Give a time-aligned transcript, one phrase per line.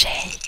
[0.00, 0.38] Shake.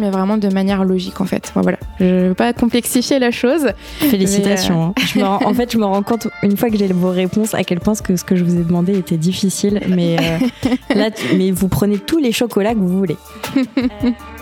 [0.00, 1.52] mais vraiment de manière logique en fait.
[1.54, 3.68] voilà, je ne veux pas complexifier la chose.
[3.98, 4.94] Félicitations.
[5.16, 5.38] Euh, hein.
[5.44, 7.94] en fait, je me rends compte une fois que j'ai vos réponses à quel point
[7.94, 11.68] ce que, ce que je vous ai demandé était difficile, mais euh, là, mais vous
[11.68, 13.16] prenez tous les chocolats que vous voulez.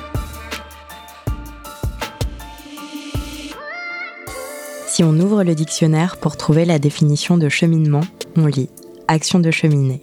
[4.94, 8.02] Si on ouvre le dictionnaire pour trouver la définition de cheminement,
[8.36, 8.70] on lit
[9.08, 10.00] action de cheminer.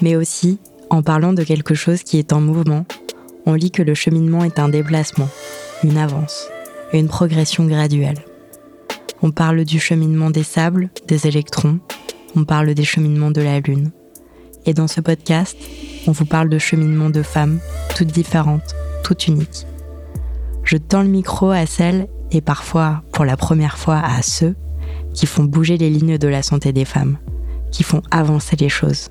[0.00, 2.86] Mais aussi, en parlant de quelque chose qui est en mouvement,
[3.44, 5.28] on lit que le cheminement est un déplacement,
[5.82, 6.46] une avance,
[6.92, 8.24] une progression graduelle.
[9.20, 11.80] On parle du cheminement des sables, des électrons,
[12.36, 13.90] on parle des cheminements de la Lune.
[14.64, 15.56] Et dans ce podcast,
[16.06, 17.58] on vous parle de cheminement de femmes,
[17.96, 19.66] toutes différentes, toutes uniques.
[20.62, 24.54] Je tends le micro à celles, et parfois pour la première fois à ceux,
[25.14, 27.18] qui font bouger les lignes de la santé des femmes,
[27.70, 29.10] qui font avancer les choses.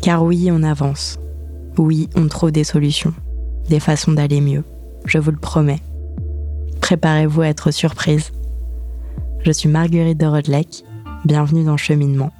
[0.00, 1.18] Car oui, on avance,
[1.78, 3.12] oui, on trouve des solutions,
[3.68, 4.64] des façons d'aller mieux,
[5.04, 5.80] je vous le promets.
[6.80, 8.32] Préparez-vous à être surprise.
[9.44, 10.84] Je suis Marguerite de Rodelec,
[11.24, 12.30] bienvenue dans Cheminement.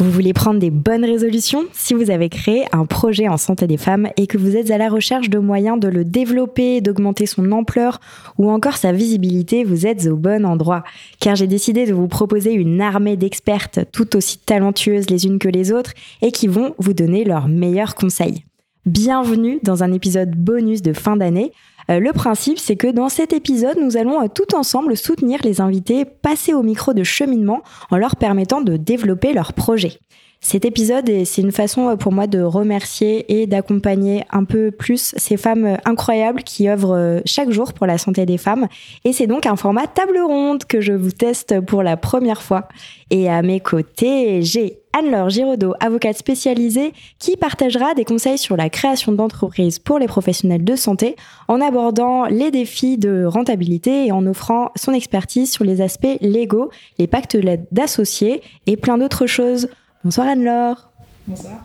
[0.00, 1.64] Vous voulez prendre des bonnes résolutions?
[1.72, 4.78] Si vous avez créé un projet en santé des femmes et que vous êtes à
[4.78, 7.98] la recherche de moyens de le développer, d'augmenter son ampleur
[8.38, 10.84] ou encore sa visibilité, vous êtes au bon endroit.
[11.18, 15.48] Car j'ai décidé de vous proposer une armée d'expertes tout aussi talentueuses les unes que
[15.48, 18.44] les autres et qui vont vous donner leurs meilleurs conseils.
[18.86, 21.50] Bienvenue dans un épisode bonus de fin d'année
[21.88, 26.04] le principe, c'est que dans cet épisode, nous allons euh, tout ensemble soutenir les invités
[26.04, 29.98] passés au micro de cheminement en leur permettant de développer leur projet.
[30.40, 35.14] Cet épisode, c'est une façon euh, pour moi de remercier et d'accompagner un peu plus
[35.16, 38.68] ces femmes incroyables qui œuvrent chaque jour pour la santé des femmes.
[39.04, 42.68] Et c'est donc un format table ronde que je vous teste pour la première fois.
[43.10, 48.70] Et à mes côtés, j'ai Anne-Laure Giraudot, avocate spécialisée, qui partagera des conseils sur la
[48.70, 54.26] création d'entreprises pour les professionnels de santé en abordant les défis de rentabilité et en
[54.26, 57.36] offrant son expertise sur les aspects légaux, les pactes
[57.70, 59.68] d'associés et plein d'autres choses.
[60.04, 60.90] Bonsoir Anne-Laure.
[61.26, 61.64] Bonsoir.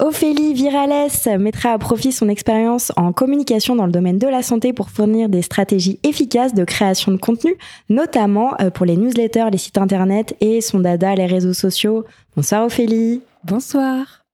[0.00, 1.10] Ophélie Virales
[1.40, 5.28] mettra à profit son expérience en communication dans le domaine de la santé pour fournir
[5.28, 7.56] des stratégies efficaces de création de contenu,
[7.88, 12.04] notamment euh, pour les newsletters, les sites internet et son dada, les réseaux sociaux.
[12.36, 13.22] Bonsoir Ophélie.
[13.42, 14.24] Bonsoir.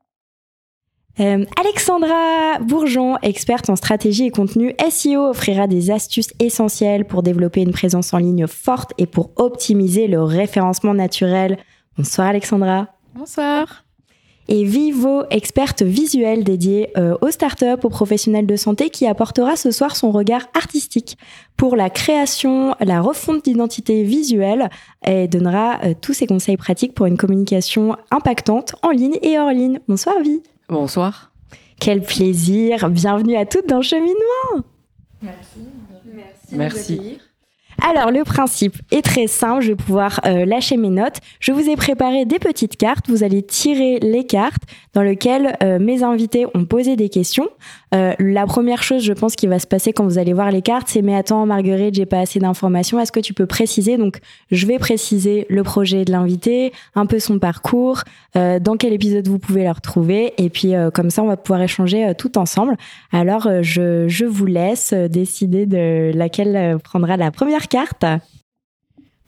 [1.21, 7.63] Euh, Alexandra Bourgeon, experte en stratégie et contenu SEO, offrira des astuces essentielles pour développer
[7.63, 11.57] une présence en ligne forte et pour optimiser le référencement naturel.
[11.97, 12.89] Bonsoir Alexandra.
[13.15, 13.85] Bonsoir
[14.49, 19.71] et Vivo, experte visuelle dédiée euh, aux startups, aux professionnels de santé, qui apportera ce
[19.71, 21.17] soir son regard artistique
[21.57, 24.69] pour la création, la refonte d'identité visuelle
[25.07, 29.51] et donnera euh, tous ses conseils pratiques pour une communication impactante en ligne et hors
[29.51, 29.81] ligne.
[29.89, 30.43] Bonsoir Vi.
[30.69, 31.33] Bonsoir.
[31.81, 32.91] Quel plaisir.
[32.91, 34.65] Bienvenue à toutes dans Cheminement.
[35.23, 35.61] Merci.
[36.05, 36.55] Merci.
[36.55, 37.19] Merci.
[37.83, 41.19] Alors le principe est très simple, je vais pouvoir euh, lâcher mes notes.
[41.41, 44.63] Je vous ai préparé des petites cartes, vous allez tirer les cartes
[44.93, 47.49] dans lesquelles euh, mes invités ont posé des questions.
[47.95, 50.63] Euh, la première chose, je pense, qui va se passer quand vous allez voir les
[50.63, 53.97] cartes, c'est mais attends Marguerite, j'ai pas assez d'informations, est-ce que tu peux préciser?
[53.97, 58.03] Donc je vais préciser le projet de l'invité, un peu son parcours,
[58.35, 62.13] dans quel épisode vous pouvez le retrouver, et puis comme ça on va pouvoir échanger
[62.19, 62.77] tout ensemble.
[63.13, 68.05] Alors je, je vous laisse décider de laquelle prendra la première carte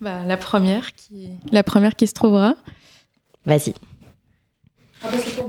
[0.00, 1.30] bah, la, première qui...
[1.52, 2.54] la première qui se trouvera.
[3.46, 3.74] Vas-y.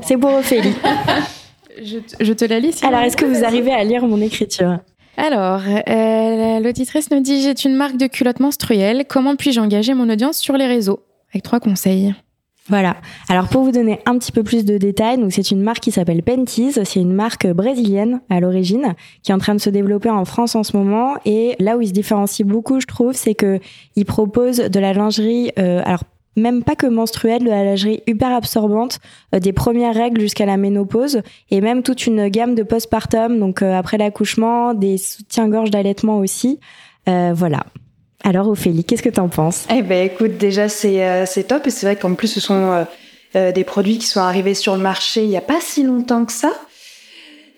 [0.02, 0.76] c'est pour Ophélie.
[1.84, 2.80] je, te, la lis.
[2.84, 4.80] Alors, est-ce que vous arrivez à lire mon écriture?
[5.18, 9.06] Alors, euh, l'auditrice nous dit J'ai une marque de culottes menstruelles.
[9.08, 11.00] Comment puis-je engager mon audience sur les réseaux?
[11.34, 12.14] Avec trois conseils.
[12.70, 12.98] Voilà.
[13.30, 15.92] Alors pour vous donner un petit peu plus de détails, donc c'est une marque qui
[15.92, 18.94] s'appelle Penties, c'est une marque brésilienne à l'origine
[19.24, 21.82] qui est en train de se développer en France en ce moment et là où
[21.82, 23.60] il se différencie beaucoup, je trouve, c'est que
[23.96, 26.04] il propose de la lingerie euh, alors
[26.38, 29.00] même pas que menstruelle, de la lingerie hyper absorbante,
[29.36, 33.62] euh, des premières règles jusqu'à la ménopause, et même toute une gamme de postpartum, donc
[33.62, 36.60] euh, après l'accouchement, des soutiens-gorge d'allaitement aussi.
[37.06, 37.64] voilà.
[38.24, 39.66] Alors Ophélie, qu'est-ce que tu en penses?
[39.74, 42.72] Eh ben écoute, déjà c'est euh, c'est top et c'est vrai qu'en plus ce sont
[42.72, 42.84] euh,
[43.36, 46.26] euh, des produits qui sont arrivés sur le marché il n'y a pas si longtemps
[46.26, 46.52] que ça.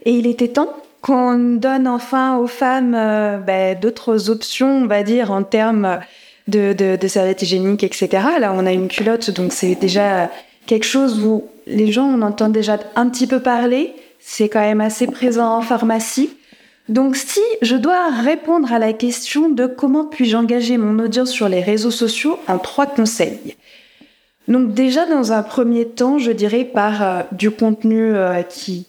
[0.05, 5.31] Et il était temps qu'on donne enfin aux femmes ben, d'autres options, on va dire,
[5.31, 5.99] en termes
[6.49, 8.09] de, serviettes hygiéniques, etc.
[8.39, 10.29] Là, on a une culotte, donc c'est déjà
[10.65, 13.93] quelque chose où les gens, on entend déjà un petit peu parler.
[14.19, 16.29] C'est quand même assez présent en pharmacie.
[16.89, 21.47] Donc si je dois répondre à la question de comment puis-je engager mon audience sur
[21.47, 23.55] les réseaux sociaux en trois conseils.
[24.47, 28.87] Donc déjà dans un premier temps, je dirais par euh, du contenu euh, qui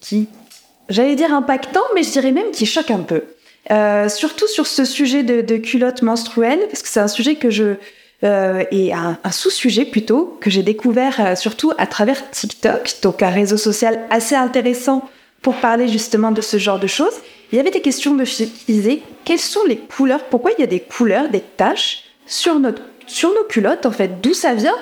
[0.89, 3.23] j'allais dire impactant, mais je dirais même qui choque un peu.
[3.71, 7.75] Euh, surtout sur ce sujet de, culottes menstruelles, parce que c'est un sujet que je
[8.23, 13.31] euh, et un, sous-sujet plutôt que j'ai découvert euh, surtout à travers TikTok, donc un
[13.31, 15.09] réseau social assez intéressant
[15.41, 17.15] pour parler justement de ce genre de choses.
[17.51, 20.67] Il y avait des questions de qui quelles sont les couleurs, pourquoi il y a
[20.67, 24.77] des couleurs, des taches sur notre sur nos culottes en fait, d'où ça vient,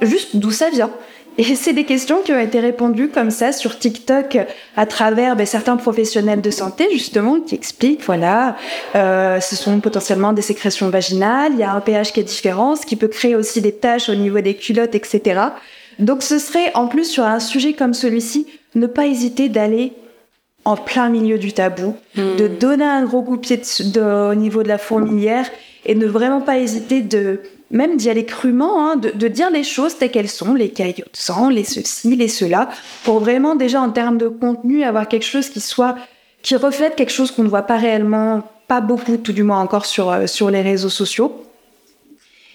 [0.00, 0.90] juste d'où ça vient.
[1.38, 4.38] Et c'est des questions qui ont été répondues comme ça sur TikTok
[4.76, 8.56] à travers ben, certains professionnels de santé justement qui expliquent voilà,
[8.94, 12.74] euh, ce sont potentiellement des sécrétions vaginales, il y a un pH qui est différent,
[12.74, 15.40] ce qui peut créer aussi des taches au niveau des culottes, etc.
[15.98, 19.92] Donc ce serait en plus sur un sujet comme celui-ci, ne pas hésiter d'aller
[20.64, 22.36] en plein milieu du tabou, mmh.
[22.38, 25.48] de donner un gros coup de pied de, au niveau de la fourmilière
[25.84, 27.40] et ne vraiment pas hésiter de
[27.70, 31.16] même d'y aller crûment, hein, de, dire les choses telles qu'elles sont, les caillots de
[31.16, 32.68] sang, les ceci, les cela,
[33.04, 35.96] pour vraiment déjà en termes de contenu avoir quelque chose qui soit,
[36.42, 39.86] qui reflète quelque chose qu'on ne voit pas réellement, pas beaucoup, tout du moins encore
[39.86, 41.42] sur euh, sur les réseaux sociaux.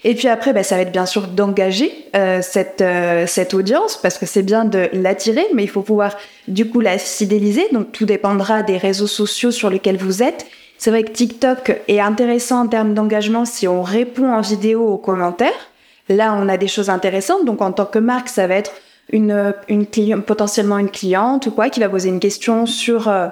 [0.04, 3.96] Et puis après, bah, ça va être bien sûr d'engager euh, cette euh, cette audience
[3.96, 6.16] parce que c'est bien de l'attirer, mais il faut pouvoir
[6.48, 7.68] du coup la fidéliser.
[7.72, 10.46] Donc tout dépendra des réseaux sociaux sur lesquels vous êtes
[10.82, 14.98] c'est vrai que TikTok est intéressant en termes d'engagement si on répond en vidéo aux
[14.98, 15.70] commentaires.
[16.08, 17.44] Là, on a des choses intéressantes.
[17.44, 18.72] Donc, en tant que marque, ça va être
[19.12, 19.86] une, une
[20.22, 23.28] potentiellement une cliente ou quoi qui va poser une question sur euh,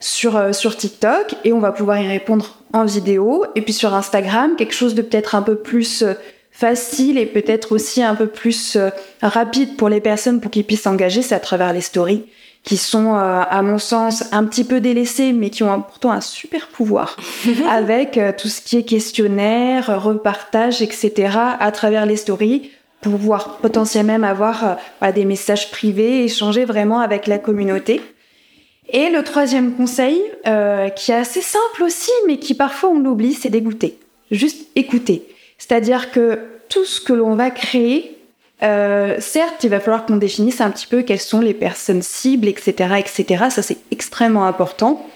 [0.00, 3.44] sur euh, sur TikTok et on va pouvoir y répondre en vidéo.
[3.56, 6.14] Et puis sur Instagram, quelque chose de peut-être un peu plus euh,
[6.50, 8.78] facile et peut-être aussi un peu plus
[9.20, 12.24] rapide pour les personnes pour qu'ils puissent s'engager, c'est à travers les stories
[12.66, 16.20] qui sont, euh, à mon sens, un petit peu délaissés, mais qui ont pourtant un
[16.20, 17.16] super pouvoir,
[17.70, 23.58] avec euh, tout ce qui est questionnaire, repartage, etc., à travers les stories, pour pouvoir
[23.58, 28.02] potentiellement même avoir euh, des messages privés, échanger vraiment avec la communauté.
[28.92, 30.22] Et le troisième conseil,
[30.94, 33.98] qui est assez simple aussi, mais qui parfois on l'oublie, c'est d'écouter.
[34.30, 35.26] Juste écouter.
[35.58, 36.38] C'est-à-dire que
[36.68, 38.15] tout ce que l'on va créer,
[38.62, 42.48] euh, certes, il va falloir qu'on définisse un petit peu quelles sont les personnes cibles,
[42.48, 43.44] etc., etc.
[43.50, 45.06] Ça, c'est extrêmement important.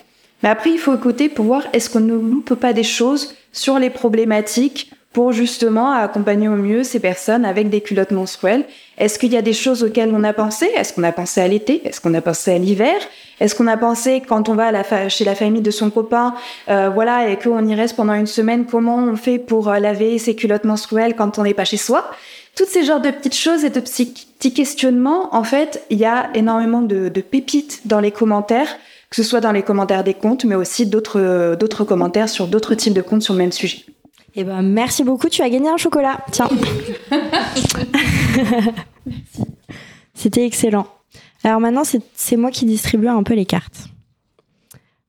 [0.42, 3.78] Mais après, il faut écouter pour voir est-ce qu'on ne loupe pas des choses sur
[3.78, 8.64] les problématiques pour justement accompagner au mieux ces personnes avec des culottes menstruelles.
[8.96, 10.70] Est-ce qu'il y a des choses auxquelles on a pensé?
[10.76, 11.84] Est-ce qu'on a pensé à l'été?
[11.84, 12.94] Est-ce qu'on a pensé à l'hiver?
[13.40, 14.70] Est-ce qu'on a pensé quand on va
[15.08, 16.34] chez la famille de son copain,
[16.68, 20.18] euh, voilà, et qu'on y reste pendant une semaine, comment on fait pour euh, laver
[20.18, 22.08] ses culottes menstruelles quand on n'est pas chez soi?
[22.56, 26.30] Toutes ces genres de petites choses et de petits questionnements, en fait, il y a
[26.34, 28.76] énormément de, de, pépites dans les commentaires,
[29.08, 32.74] que ce soit dans les commentaires des comptes, mais aussi d'autres d'autres commentaires sur d'autres
[32.74, 33.84] types de comptes sur le même sujet.
[34.36, 36.18] Eh ben, merci beaucoup, tu as gagné un chocolat.
[36.30, 36.48] Tiens.
[40.14, 40.86] C'était excellent.
[41.42, 41.82] Alors maintenant,
[42.14, 43.88] c'est moi qui distribue un peu les cartes.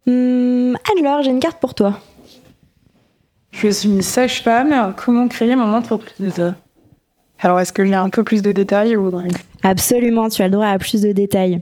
[0.08, 2.00] Hum, alors, j'ai une carte pour toi.
[3.52, 4.94] Je suis une sage-femme.
[4.98, 6.54] Comment créer mon entreprise?
[7.42, 9.12] Alors, est-ce y a un peu plus de détails ou...
[9.64, 11.62] Absolument, tu as le droit à plus de détails.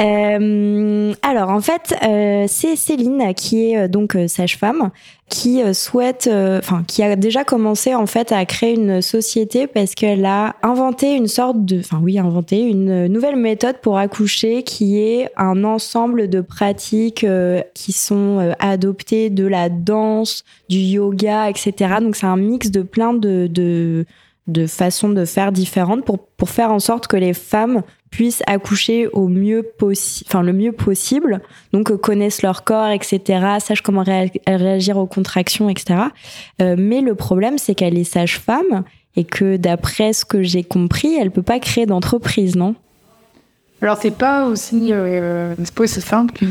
[0.00, 4.90] Euh, alors, en fait, euh, c'est Céline qui est euh, donc euh, sage-femme,
[5.28, 9.94] qui euh, souhaite, enfin, qui a déjà commencé en fait à créer une société parce
[9.94, 15.00] qu'elle a inventé une sorte de, enfin oui, inventé une nouvelle méthode pour accoucher qui
[15.00, 17.26] est un ensemble de pratiques
[17.74, 21.94] qui sont adoptées de la danse, du yoga, etc.
[22.00, 24.04] Donc, c'est un mix de plein de, de
[24.46, 29.06] de façons de faire différentes pour, pour faire en sorte que les femmes puissent accoucher
[29.08, 31.40] au mieux possible, enfin le mieux possible,
[31.72, 33.20] donc euh, connaissent leur corps, etc.,
[33.58, 34.04] sachent comment
[34.46, 36.00] réagir aux contractions, etc.
[36.60, 38.84] Euh, mais le problème, c'est qu'elle est sage-femme
[39.16, 42.74] et que d'après ce que j'ai compris, elle peut pas créer d'entreprise, non?
[43.80, 46.44] Alors c'est pas aussi euh, c'est pas aussi simple.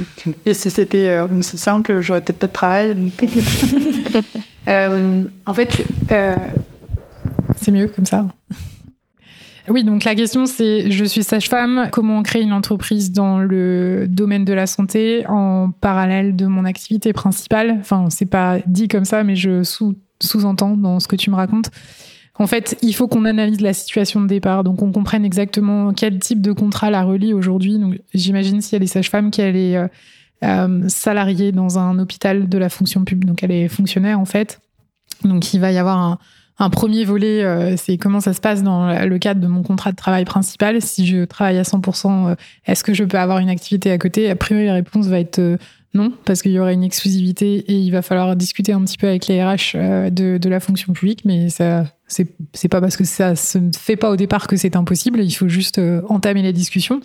[0.46, 3.12] Et si c'était euh, simple, j'aurais peut-être pas de travail.
[4.68, 6.36] euh, en fait, euh,
[7.62, 8.28] c'est mieux comme ça.
[9.68, 14.44] Oui, donc la question c'est, je suis sage-femme, comment créer une entreprise dans le domaine
[14.44, 17.78] de la santé en parallèle de mon activité principale?
[17.80, 21.36] Enfin, c'est pas dit comme ça, mais je sous, sous-entends dans ce que tu me
[21.36, 21.70] racontes.
[22.40, 26.18] En fait, il faut qu'on analyse la situation de départ, donc on comprenne exactement quel
[26.18, 27.78] type de contrat la relie aujourd'hui.
[27.78, 29.88] Donc, j'imagine s'il y a des sages-femmes qu'elle est euh,
[30.44, 34.60] euh, salariée dans un hôpital de la fonction publique, donc elle est fonctionnaire en fait.
[35.24, 36.18] Donc, il va y avoir un,
[36.62, 39.92] un premier volet, euh, c'est comment ça se passe dans le cadre de mon contrat
[39.92, 40.80] de travail principal.
[40.80, 42.36] Si je travaille à 100%, euh,
[42.68, 44.30] est-ce que je peux avoir une activité à côté?
[44.30, 45.58] A priori, la réponse va être euh,
[45.96, 49.08] non, parce qu'il y aurait une exclusivité et il va falloir discuter un petit peu
[49.08, 53.06] avec les RH euh, de, de, la fonction publique, mais ça, c'est pas parce que
[53.06, 55.20] ça se fait pas au départ que c'est impossible.
[55.20, 57.02] Il faut juste entamer les discussions.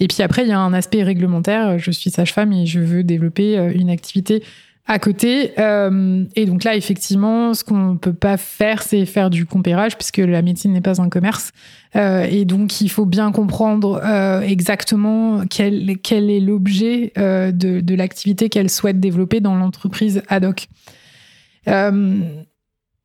[0.00, 1.78] Et puis après, il y a un aspect réglementaire.
[1.78, 4.42] Je suis sage-femme et je veux développer une activité
[4.86, 5.52] à côté.
[5.58, 10.18] Euh, et donc là, effectivement, ce qu'on peut pas faire, c'est faire du compérage, puisque
[10.18, 11.52] la médecine n'est pas un commerce.
[11.96, 17.94] Euh, et donc, il faut bien comprendre euh, exactement quel, quel est l'objet de, de
[17.94, 20.68] l'activité qu'elle souhaite développer dans l'entreprise ad hoc.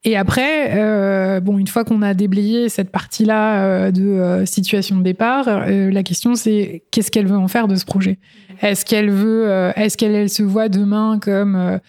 [0.06, 6.04] Et après, bon, une fois qu'on a déblayé cette partie-là de situation de départ, la
[6.04, 8.18] question c'est qu'est-ce qu'elle veut en faire de ce projet?
[8.62, 11.80] Est-ce qu'elle euh, se voit demain comme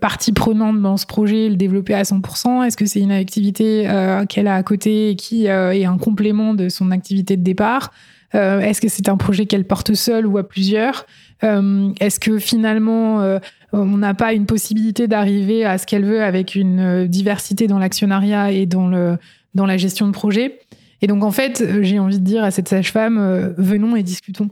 [0.00, 3.86] partie prenante dans ce projet, le développer à 100% Est-ce que c'est une activité
[4.30, 7.92] qu'elle a à côté et qui est un complément de son activité de départ?
[8.32, 11.04] Est-ce que c'est un projet qu'elle porte seule ou à plusieurs?
[11.42, 13.38] Est-ce que finalement
[13.72, 17.78] on n'a pas une possibilité d'arriver à ce qu'elle veut avec une euh, diversité dans
[17.78, 19.16] l'actionnariat et dans, le,
[19.54, 20.60] dans la gestion de projet?
[21.02, 24.02] Et donc, en fait, euh, j'ai envie de dire à cette sage-femme, euh, venons et
[24.02, 24.50] discutons.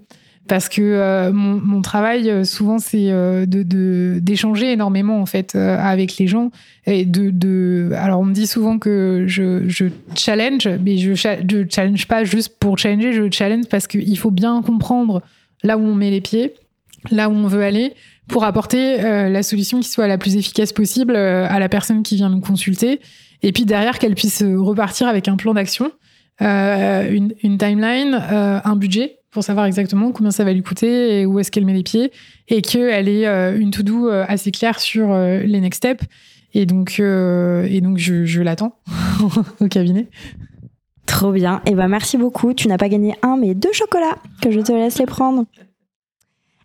[0.48, 6.50] Parce que mon, mon, travail, souvent, c'est de d'échanger énormément, en fait, avec les gens.
[6.86, 7.92] Et de.
[7.94, 12.78] Alors, on me dit souvent que je, challenge, mais je, je challenge pas juste pour
[12.78, 15.22] challenger, je challenge parce qu'il faut bien comprendre
[15.62, 16.54] là où on met les pieds,
[17.10, 17.94] là où on veut aller,
[18.28, 22.02] pour apporter euh, la solution qui soit la plus efficace possible euh, à la personne
[22.02, 23.00] qui vient nous consulter.
[23.42, 25.90] Et puis derrière, qu'elle puisse repartir avec un plan d'action,
[26.42, 31.26] euh, une, timeline, euh, un budget pour savoir exactement combien ça va lui coûter et
[31.26, 32.12] où est-ce qu'elle met les pieds,
[32.48, 36.04] et qu'elle ait euh, une to-do assez claire sur les next steps.
[36.54, 38.78] Et donc, je l'attends
[39.60, 40.08] au cabinet.
[41.08, 41.62] Trop bien.
[41.64, 42.52] Et eh ben merci beaucoup.
[42.52, 45.46] Tu n'as pas gagné un, mais deux chocolats que je te laisse les prendre.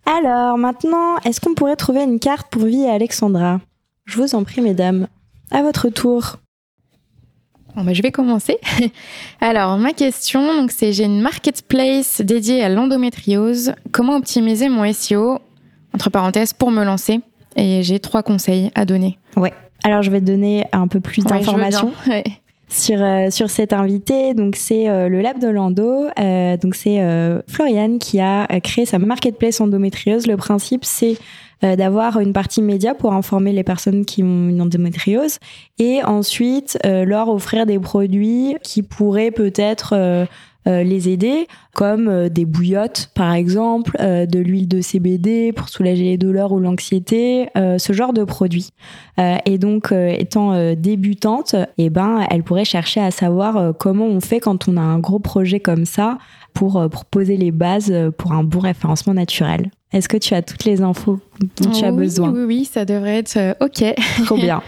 [0.06, 3.60] Alors maintenant, est-ce qu'on pourrait trouver une carte pour Vie et Alexandra?
[4.04, 5.08] Je vous en prie, mesdames.
[5.50, 6.36] À votre tour.
[7.76, 8.58] Bon, bah, je vais commencer.
[9.40, 13.74] Alors, ma question, donc c'est j'ai une marketplace dédiée à l'endométriose.
[13.90, 15.38] Comment optimiser mon SEO
[15.92, 17.20] entre parenthèses pour me lancer?
[17.56, 19.18] Et j'ai trois conseils à donner.
[19.36, 19.52] Ouais.
[19.84, 21.92] Alors, je vais te donner un peu plus d'informations.
[22.08, 22.24] Ouais,
[22.68, 24.34] sur, euh, sur cet invité.
[24.34, 26.06] Donc, c'est euh, le Lab de Lando.
[26.18, 30.26] Euh, donc, c'est euh, Floriane qui a créé sa marketplace endométriose.
[30.26, 31.16] Le principe, c'est
[31.64, 35.38] d'avoir une partie média pour informer les personnes qui ont une endométriose
[35.78, 40.26] et ensuite leur offrir des produits qui pourraient peut-être
[40.66, 45.68] euh, les aider, comme euh, des bouillottes par exemple, euh, de l'huile de CBD pour
[45.68, 48.70] soulager les douleurs ou l'anxiété, ce genre de produits.
[49.18, 54.68] et donc, étant débutante, eh ben, elle pourrait chercher à savoir comment on fait quand
[54.68, 56.18] on a un gros projet comme ça
[56.52, 59.70] pour, pour poser les bases pour un bon référencement naturel.
[59.92, 61.20] Est-ce que tu as toutes les infos
[61.60, 63.84] dont tu as besoin Oui, oui, ça devrait être OK.
[64.24, 64.62] Trop bien.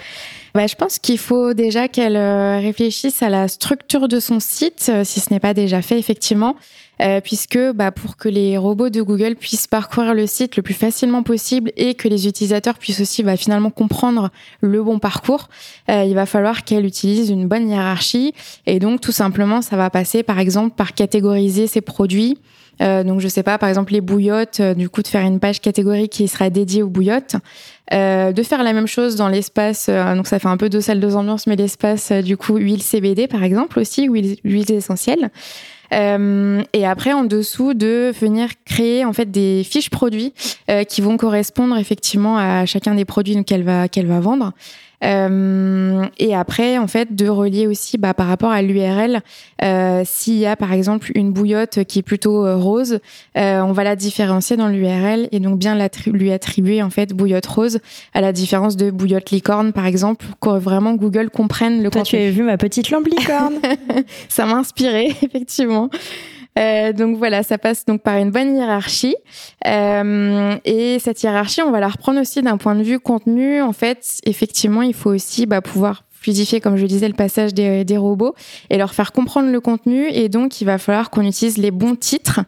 [0.54, 4.86] Bah, je pense qu'il faut déjà qu'elle euh, réfléchisse à la structure de son site,
[4.88, 6.56] euh, si ce n'est pas déjà fait effectivement,
[7.02, 10.72] euh, puisque bah, pour que les robots de Google puissent parcourir le site le plus
[10.72, 14.30] facilement possible et que les utilisateurs puissent aussi bah, finalement comprendre
[14.62, 15.50] le bon parcours,
[15.90, 18.32] euh, il va falloir qu'elle utilise une bonne hiérarchie.
[18.64, 22.38] Et donc tout simplement, ça va passer par exemple par catégoriser ses produits.
[22.82, 25.40] Euh, donc je sais pas, par exemple les bouillottes, euh, du coup de faire une
[25.40, 27.36] page catégorie qui sera dédiée aux bouillottes,
[27.92, 30.80] euh, de faire la même chose dans l'espace, euh, donc ça fait un peu deux
[30.80, 35.30] salles deux ambiances, mais l'espace du coup huile CBD par exemple aussi, huile, huile essentielle.
[35.92, 40.34] et après en dessous de venir créer en fait des fiches produits
[40.88, 44.52] qui vont correspondre effectivement à chacun des produits qu'elle va qu'elle va vendre.
[45.04, 49.20] Euh, et après, en fait, de relier aussi bah, par rapport à l'URL.
[49.62, 53.00] Euh, S'il y a par exemple une bouillotte qui est plutôt euh, rose,
[53.36, 55.76] euh, on va la différencier dans l'URL et donc bien
[56.06, 57.78] lui attribuer en fait bouillotte rose
[58.14, 62.02] à la différence de bouillotte licorne par exemple, pour que vraiment Google comprenne le Toi,
[62.02, 62.18] contenu.
[62.18, 63.54] tu as vu ma petite lampe licorne
[64.28, 65.90] Ça m'a inspiré effectivement.
[66.58, 69.16] Euh, donc voilà, ça passe donc par une bonne hiérarchie.
[69.66, 73.60] Euh, et cette hiérarchie, on va la reprendre aussi d'un point de vue contenu.
[73.62, 77.84] En fait, effectivement, il faut aussi bah, pouvoir fluidifier, comme je disais, le passage des,
[77.84, 78.34] des, robots
[78.70, 80.08] et leur faire comprendre le contenu.
[80.10, 82.40] Et donc, il va falloir qu'on utilise les bons titres.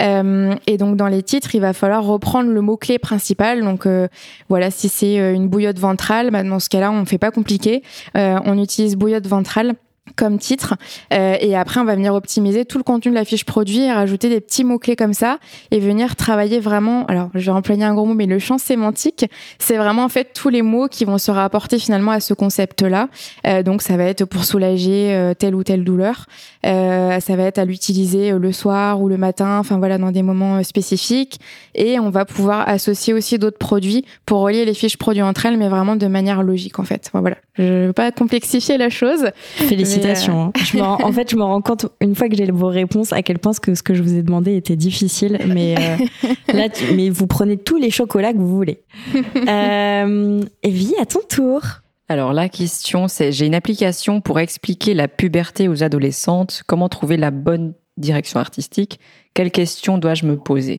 [0.00, 3.62] Euh, et donc, dans les titres, il va falloir reprendre le mot-clé principal.
[3.62, 4.08] Donc, euh,
[4.48, 7.30] voilà, si c'est euh, une bouillotte ventrale, bah, dans ce cas-là, on ne fait pas
[7.30, 7.82] compliqué.
[8.16, 9.74] Euh, on utilise bouillotte ventrale
[10.14, 10.74] comme titre.
[11.12, 13.92] Euh, et après, on va venir optimiser tout le contenu de la fiche produit et
[13.92, 15.38] rajouter des petits mots-clés comme ça
[15.70, 19.26] et venir travailler vraiment, alors je vais employer un gros mot, mais le champ sémantique,
[19.58, 23.08] c'est vraiment en fait tous les mots qui vont se rapporter finalement à ce concept-là.
[23.46, 26.26] Euh, donc ça va être pour soulager euh, telle ou telle douleur,
[26.64, 30.22] euh, ça va être à l'utiliser le soir ou le matin, enfin voilà, dans des
[30.22, 31.40] moments spécifiques.
[31.74, 35.56] Et on va pouvoir associer aussi d'autres produits pour relier les fiches produits entre elles,
[35.56, 37.10] mais vraiment de manière logique en fait.
[37.12, 39.30] voilà, je ne veux pas complexifier la chose.
[39.56, 40.52] Félicitations.
[40.74, 43.38] Euh, en, fait, je me rends compte une fois que j'ai vos réponses à quel
[43.38, 45.38] point ce que, ce que je vous ai demandé était difficile.
[45.46, 48.82] Mais euh, là, mais vous prenez tous les chocolats que vous voulez.
[49.48, 51.62] Euh, Evie, à ton tour.
[52.08, 56.62] Alors la question, c'est j'ai une application pour expliquer la puberté aux adolescentes.
[56.66, 58.98] Comment trouver la bonne direction artistique?
[59.34, 60.78] Quelles questions dois-je me poser?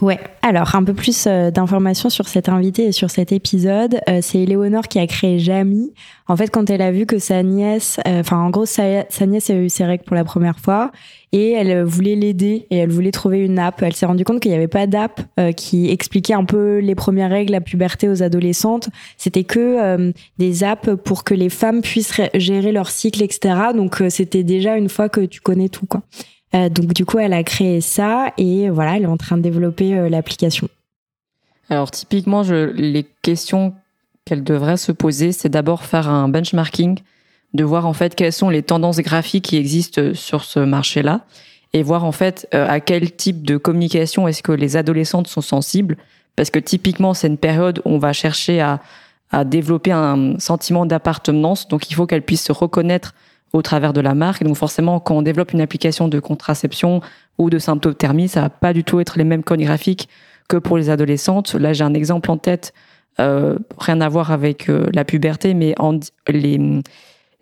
[0.00, 4.00] Ouais, alors un peu plus euh, d'informations sur cette invitée et sur cet épisode.
[4.08, 5.92] Euh, c'est Éléonore qui a créé Jamie.
[6.28, 9.26] En fait, quand elle a vu que sa nièce, euh, enfin en gros, sa, sa,
[9.26, 10.92] nièce a eu ses règles pour la première fois
[11.32, 13.82] et elle voulait l'aider et elle voulait trouver une app.
[13.82, 15.20] Elle s'est rendue compte qu'il n'y avait pas d'app
[15.56, 18.88] qui expliquait un peu les premières règles, la puberté aux adolescentes.
[19.18, 23.56] C'était que des apps pour que les femmes puissent gérer leur cycle, etc.
[23.74, 26.02] Donc c'était déjà une fois que tu connais tout, quoi.
[26.54, 29.42] Euh, donc du coup, elle a créé ça et voilà, elle est en train de
[29.42, 30.68] développer euh, l'application.
[31.68, 33.74] Alors typiquement, les questions
[34.24, 36.98] qu'elle devrait se poser, c'est d'abord faire un benchmarking,
[37.54, 41.24] de voir en fait quelles sont les tendances graphiques qui existent sur ce marché-là
[41.72, 45.40] et voir en fait euh, à quel type de communication est-ce que les adolescentes sont
[45.40, 45.96] sensibles
[46.36, 48.80] parce que typiquement c'est une période où on va chercher à,
[49.30, 53.14] à développer un sentiment d'appartenance donc il faut qu'elle puisse se reconnaître
[53.52, 54.44] au travers de la marque.
[54.44, 57.00] Donc forcément, quand on développe une application de contraception
[57.38, 60.08] ou de symptothermie, ça va pas du tout être les mêmes codes graphiques
[60.48, 61.54] que pour les adolescentes.
[61.54, 62.72] Là, j'ai un exemple en tête,
[63.20, 66.80] euh, rien à voir avec euh, la puberté, mais en, les,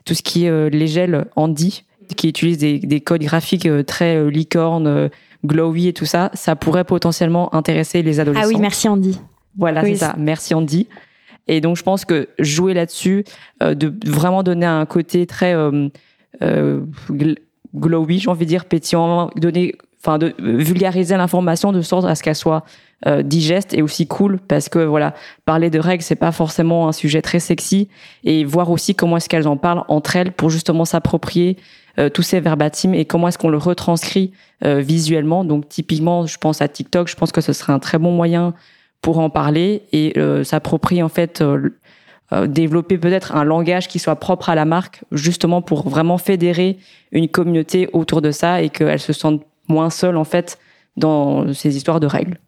[0.04, 1.84] tout ce qui est euh, les gels Andy,
[2.16, 5.10] qui utilisent des, des codes graphiques très licorne,
[5.44, 8.44] glowy et tout ça, ça pourrait potentiellement intéresser les adolescents.
[8.46, 9.20] Ah oui, merci Andy.
[9.58, 10.14] Voilà, c'est ça.
[10.16, 10.86] Merci Andy.
[11.48, 13.24] Et donc, je pense que jouer là-dessus,
[13.62, 15.88] euh, de vraiment donner un côté très euh,
[16.42, 16.80] euh,
[17.74, 22.22] glowy, j'ai envie de dire pétillant, donner, enfin, de vulgariser l'information de sorte à ce
[22.22, 22.64] qu'elle soit
[23.06, 26.92] euh, digeste et aussi cool, parce que voilà, parler de règles, c'est pas forcément un
[26.92, 27.88] sujet très sexy,
[28.24, 31.58] et voir aussi comment est-ce qu'elles en parlent entre elles pour justement s'approprier
[31.98, 34.32] euh, tous ces verbatims et comment est-ce qu'on le retranscrit
[34.64, 35.44] euh, visuellement.
[35.44, 38.54] Donc, typiquement, je pense à TikTok, je pense que ce serait un très bon moyen
[39.02, 41.70] pour en parler et euh, s'approprier en fait euh,
[42.32, 46.78] euh, développer peut-être un langage qui soit propre à la marque justement pour vraiment fédérer
[47.12, 50.58] une communauté autour de ça et qu'elle se sente moins seule en fait
[50.96, 52.38] dans ces histoires de règles.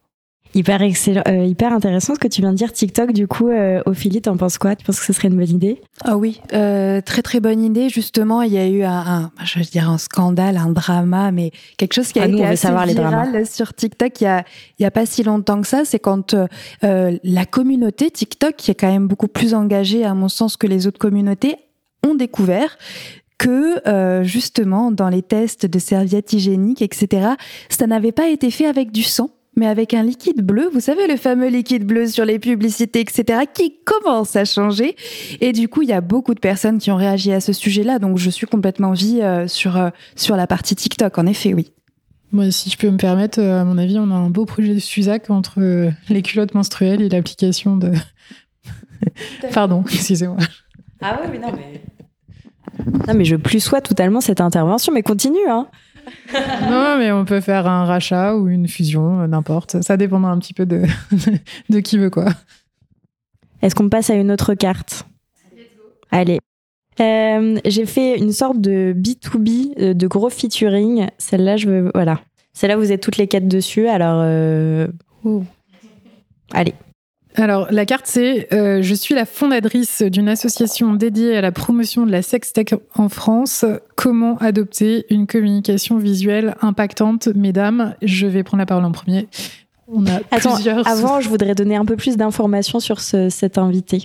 [0.55, 2.73] Hyper excellent, euh, hyper intéressant ce que tu viens de dire.
[2.73, 4.75] TikTok, du coup, euh, Ophélie, t'en penses quoi?
[4.75, 5.81] Tu penses que ce serait une bonne idée?
[6.05, 7.89] Ah oui, euh, très très bonne idée.
[7.91, 11.53] Justement, il y a eu un, un, je veux dire un scandale, un drama, mais
[11.77, 14.27] quelque chose qui a Ah, nous, été veut assez les viral sur TikTok il y
[14.27, 14.45] a
[14.79, 15.85] il y a pas si longtemps que ça.
[15.85, 20.29] C'est quand euh, la communauté TikTok, qui est quand même beaucoup plus engagée à mon
[20.29, 21.57] sens que les autres communautés,
[22.07, 22.79] ont découvert
[23.39, 27.35] que euh, justement dans les tests de serviettes hygiéniques, etc.,
[27.69, 31.07] ça n'avait pas été fait avec du sang mais avec un liquide bleu, vous savez,
[31.09, 34.95] le fameux liquide bleu sur les publicités, etc., qui commence à changer.
[35.41, 37.99] Et du coup, il y a beaucoup de personnes qui ont réagi à ce sujet-là,
[37.99, 41.73] donc je suis complètement vie euh, sur, euh, sur la partie TikTok, en effet, oui.
[42.31, 44.75] Moi, si je peux me permettre, euh, à mon avis, on a un beau projet
[44.75, 47.93] de Suzac entre les culottes menstruelles et l'application de.
[49.53, 50.37] Pardon, excusez-moi.
[51.01, 51.83] Ah oui, mais non, mais.
[53.09, 55.67] Non, mais je plus sois totalement cette intervention, mais continue, hein.
[56.71, 59.83] Non, mais on peut faire un rachat ou une fusion, euh, n'importe.
[59.83, 60.83] Ça dépendra un petit peu de,
[61.71, 62.27] de qui veut quoi.
[63.63, 65.07] Est-ce qu'on passe à une autre carte?
[66.11, 66.39] Allez.
[67.01, 71.07] Euh, J'ai fait une sorte de B2B, euh, de gros featuring.
[71.19, 71.91] Celle-là, je veux.
[71.95, 72.21] Voilà.
[72.55, 74.21] Celle-là, vous êtes toutes les quatre dessus, alors.
[74.23, 74.89] euh,
[76.53, 76.75] Allez.
[77.39, 82.05] Alors, la carte, c'est euh, Je suis la fondatrice d'une association dédiée à la promotion
[82.05, 83.65] de la sextech en France.
[83.95, 87.29] Comment adopter une communication visuelle impactante?
[87.29, 89.29] Mesdames, je vais prendre la parole en premier.
[89.87, 90.87] On a Attends, plusieurs.
[90.87, 94.03] avant, je voudrais donner un peu plus d'informations sur ce, cet invité.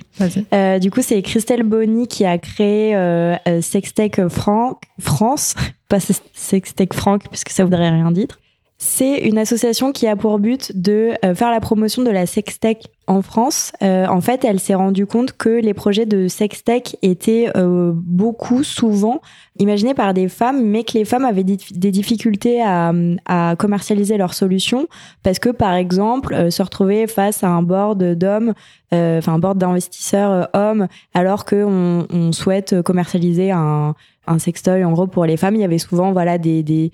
[0.52, 5.56] Euh, du coup, c'est Christelle Bonny qui a créé euh, Sextech Franck, France,
[5.88, 5.98] pas
[6.32, 8.28] Sextech Franck, puisque ça voudrait rien dire.
[8.84, 12.82] C'est une association qui a pour but de euh, faire la promotion de la sextech
[13.06, 13.72] en France.
[13.82, 18.62] Euh, en fait, elle s'est rendue compte que les projets de sextech étaient euh, beaucoup,
[18.62, 19.22] souvent,
[19.58, 22.92] imaginés par des femmes, mais que les femmes avaient des difficultés à,
[23.58, 24.86] commercialiser leurs solutions
[25.22, 28.52] parce que, par exemple, se retrouver face à un board d'hommes,
[28.92, 33.94] enfin un board d'investisseurs hommes, alors qu'on on souhaite commercialiser un,
[34.38, 36.90] sextoy, en gros, pour les femmes, il y avait souvent, voilà, des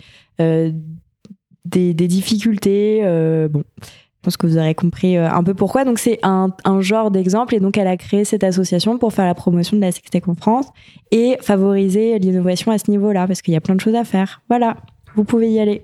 [1.70, 3.00] des, difficultés.
[3.04, 5.84] Euh, bon, je pense que vous aurez compris euh, un peu pourquoi.
[5.84, 9.34] Donc c'est un, genre d'exemple et donc elle a créé cette association pour faire la
[9.34, 10.66] promotion de la sextech en France
[11.10, 14.42] et favoriser l'innovation à ce niveau-là parce qu'il y a plein de choses à faire.
[14.48, 14.76] Voilà,
[15.14, 15.82] vous pouvez y aller.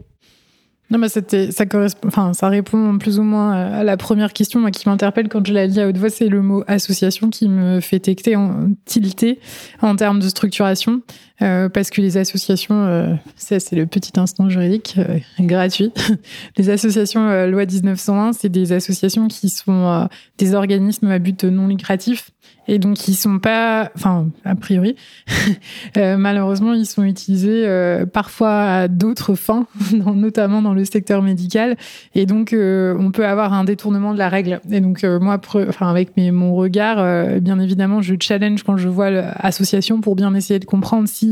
[0.89, 4.65] Non, mais c'était, ça correspond, enfin, ça répond plus ou moins à la première question
[4.71, 7.81] qui m'interpelle quand je l'ai dit à haute voix, c'est le mot association qui me
[7.81, 9.41] fait tecter, en, tilter
[9.83, 11.03] en termes de structuration,
[11.43, 15.93] euh, parce que les associations, euh, ça c'est le petit instant juridique euh, gratuit.
[16.57, 22.31] les associations loi 1901, c'est des associations qui sont des organismes à but non lucratif
[22.69, 24.97] et donc ils sont pas, enfin a priori,
[25.97, 31.77] euh, malheureusement ils sont utilisés euh, parfois à d'autres fins, notamment dans le secteur médical,
[32.15, 34.61] et donc euh, on peut avoir un détournement de la règle.
[34.71, 39.11] Et donc moi, enfin avec mes, mon regard, bien évidemment, je challenge quand je vois
[39.11, 41.26] l'association pour bien essayer de comprendre si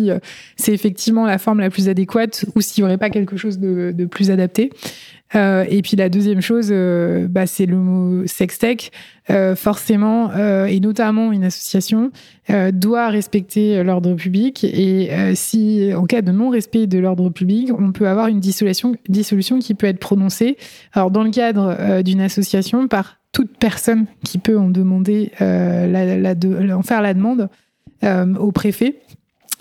[0.57, 4.04] c'est effectivement la forme la plus adéquate ou s'il y aurait pas quelque chose de,
[4.04, 4.70] plus adapté.
[5.35, 8.92] Euh, et puis la deuxième chose, euh, bah, c'est le mot sextech.
[9.30, 12.11] Euh, forcément, euh, et notamment une association,
[12.50, 14.64] euh, doit respecter l'ordre public.
[14.64, 19.61] Et si, en cas de non-respect de l'ordre public, on peut avoir une dissolution, dissolution
[19.61, 20.59] qui peut être prononcée.
[20.92, 27.00] Alors, dans le cadre d'une association, par toute personne qui peut en demander, en faire
[27.00, 27.48] la demande
[28.02, 28.96] au préfet.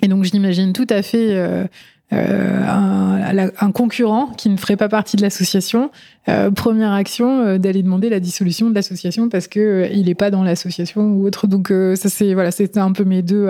[0.03, 1.67] Et donc, j'imagine tout à fait
[2.13, 5.89] euh, un, un, concurrent qui ne ferait pas partie de l'association,
[6.29, 10.29] euh, première action euh, d'aller demander la dissolution de l'association parce que il n'est pas
[10.29, 11.47] dans l'association ou autre.
[11.47, 13.49] Donc ça c'est voilà, c'était un peu mes deux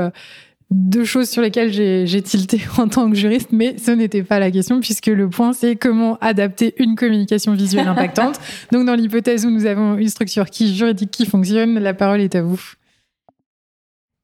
[0.71, 4.49] deux choses sur lesquelles j'ai tilté en tant que juriste, mais ce n'était pas la
[4.49, 8.39] question puisque le point c'est comment adapter une communication visuelle impactante.
[8.71, 12.35] Donc dans l'hypothèse où nous avons une structure qui juridique qui fonctionne, la parole est
[12.35, 12.61] à vous.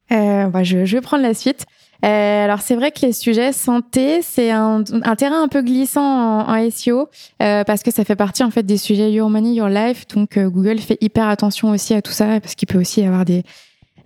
[0.10, 1.66] Bah, je, je vais prendre la suite.
[2.06, 6.02] Euh, alors c'est vrai que les sujets santé, c'est un, un, terrain un peu glissant
[6.48, 7.10] en, SEO
[7.42, 10.08] euh, parce que ça fait partie en fait des sujets Your Money, Your Life.
[10.16, 13.06] Donc euh, Google fait hyper attention aussi à tout ça parce qu'il peut aussi y
[13.06, 13.44] avoir des,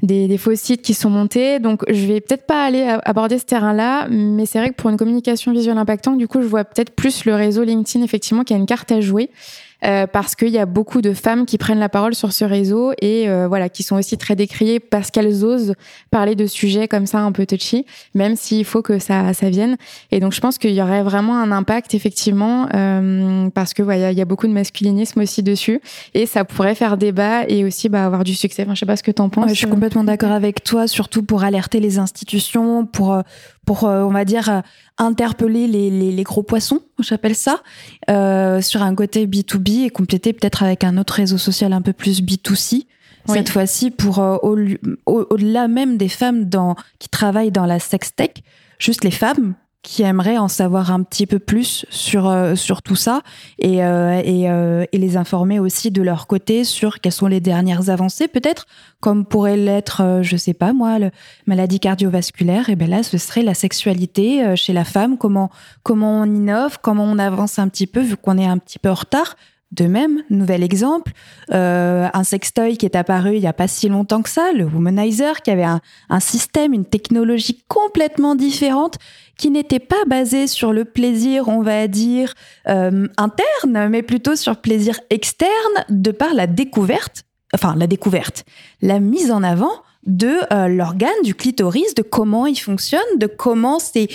[0.02, 1.60] des, des, faux sites qui sont montés.
[1.60, 4.98] Donc je vais peut-être pas aller aborder ce terrain-là, mais c'est vrai que pour une
[4.98, 8.58] communication visuelle impactante, du coup je vois peut-être plus le réseau LinkedIn effectivement qui a
[8.58, 9.30] une carte à jouer.
[9.86, 12.94] Euh, parce qu'il y a beaucoup de femmes qui prennent la parole sur ce réseau
[13.02, 15.74] et euh, voilà qui sont aussi très décriées parce qu'elles osent
[16.10, 19.76] parler de sujets comme ça un peu touchy, même s'il faut que ça ça vienne.
[20.12, 24.12] Et donc je pense qu'il y aurait vraiment un impact effectivement euh, parce que voilà
[24.12, 25.82] il y a beaucoup de masculinisme aussi dessus
[26.14, 28.64] et ça pourrait faire débat et aussi bah, avoir du succès.
[28.64, 29.50] Enfin, je sais pas ce que tu en penses.
[29.50, 33.22] je suis complètement d'accord avec toi, surtout pour alerter les institutions, pour
[33.66, 34.62] pour, euh, on va dire, euh,
[34.98, 37.62] interpeller les, les, les gros poissons, j'appelle ça,
[38.10, 41.94] euh, sur un côté B2B et compléter peut-être avec un autre réseau social un peu
[41.94, 42.86] plus B2C.
[43.26, 44.38] Cette fois-ci, pour euh,
[45.06, 48.44] au-delà même des femmes dans, qui travaillent dans la sextech,
[48.80, 52.96] juste les femmes qui aimeraient en savoir un petit peu plus sur euh, sur tout
[52.96, 53.22] ça
[53.60, 57.42] et euh, et, euh, et, les informer aussi de leur côté sur quelles sont les
[57.42, 58.66] dernières avancées peut-être
[59.02, 61.12] comme pourrait l'être je sais pas moi le
[61.46, 62.70] maladie cardiovasculaire.
[62.70, 65.18] Et ben là ce serait la sexualité chez la femme.
[65.18, 65.52] Comment
[65.84, 68.90] comment on innove comment on avance un petit peu vu qu'on est un petit peu
[68.90, 69.36] en retard
[69.74, 71.12] de même, nouvel exemple,
[71.52, 74.66] euh, un sextoy qui est apparu il n'y a pas si longtemps que ça, le
[74.66, 75.82] Womanizer, qui avait un,
[76.20, 78.98] système, une technologie complètement différente,
[79.38, 82.34] qui n'était pas basé sur le plaisir, on va dire,
[82.68, 85.50] euh, interne, mais plutôt sur plaisir externe,
[85.90, 88.46] de par la découverte, enfin la découverte,
[88.82, 93.80] la mise en avant de euh, l'organe du clitoris, de comment il fonctionne, de comment
[93.80, 94.08] c'est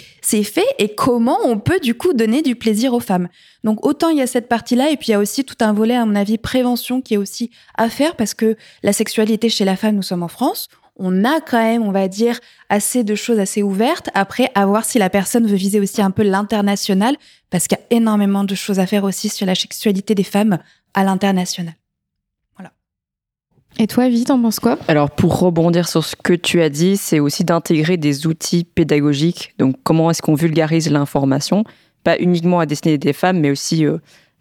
[0.43, 3.29] fait et comment on peut du coup donner du plaisir aux femmes.
[3.65, 5.73] Donc autant il y a cette partie-là et puis il y a aussi tout un
[5.73, 9.65] volet à mon avis prévention qui est aussi à faire parce que la sexualité chez
[9.65, 13.15] la femme, nous sommes en France, on a quand même, on va dire, assez de
[13.15, 14.11] choses assez ouvertes.
[14.15, 17.17] Après, à voir si la personne veut viser aussi un peu l'international,
[17.51, 20.59] parce qu'il y a énormément de choses à faire aussi sur la sexualité des femmes
[20.95, 21.75] à l'international.
[23.81, 24.77] Et toi, Vite, t'en penses quoi?
[24.89, 29.55] Alors, pour rebondir sur ce que tu as dit, c'est aussi d'intégrer des outils pédagogiques.
[29.59, 31.63] Donc, comment est-ce qu'on vulgarise l'information?
[32.03, 33.99] Pas uniquement à destinée des femmes, mais aussi euh,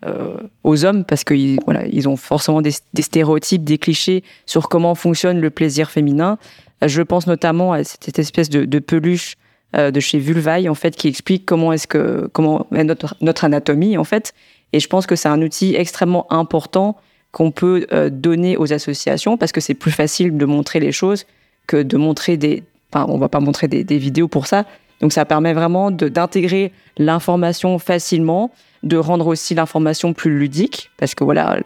[0.08, 4.96] euh, aux hommes, parce qu'ils voilà, ils ont forcément des, stéréotypes, des clichés sur comment
[4.96, 6.40] fonctionne le plaisir féminin.
[6.84, 9.36] Je pense notamment à cette espèce de, peluche
[9.74, 14.34] de chez Vulvaille en fait qui explique comment est-ce que comment notre anatomie en fait.
[14.74, 16.96] Et je pense que c'est un outil extrêmement important
[17.38, 21.28] qu'on peut donner aux associations parce que c'est plus facile de montrer les choses
[21.68, 22.64] que de montrer des.
[22.92, 24.66] Enfin, on va pas montrer des, des vidéos pour ça.
[25.02, 28.50] Donc ça permet vraiment d'intégrer l'information facilement,
[28.82, 31.60] de rendre aussi l'information plus ludique, parce que voilà,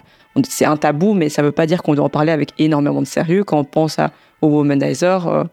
[0.44, 3.02] c'est un tabou, mais ça ne veut pas dire qu'on doit en parler avec énormément
[3.02, 3.46] de sérieux.
[3.46, 5.44] Quand on pense à, au womanizer, euh,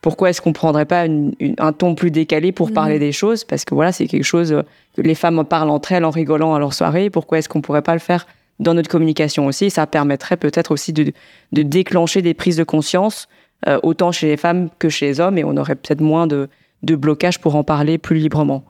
[0.00, 3.00] pourquoi est-ce qu'on ne prendrait pas un ton plus décalé pour parler mm.
[3.00, 3.44] des choses?
[3.44, 4.62] Parce que voilà, c'est quelque chose euh,
[4.96, 7.10] que les femmes parlent entre elles en rigolant à leur soirée.
[7.10, 8.26] Pourquoi est-ce qu'on ne pourrait pas le faire
[8.58, 11.12] dans notre communication aussi Ça permettrait peut-être aussi de,
[11.52, 13.28] déclencher des prises de conscience,
[13.66, 16.48] euh, autant chez les femmes que chez les hommes, et on aurait peut-être moins de,
[16.82, 18.64] de blocage pour en parler plus librement.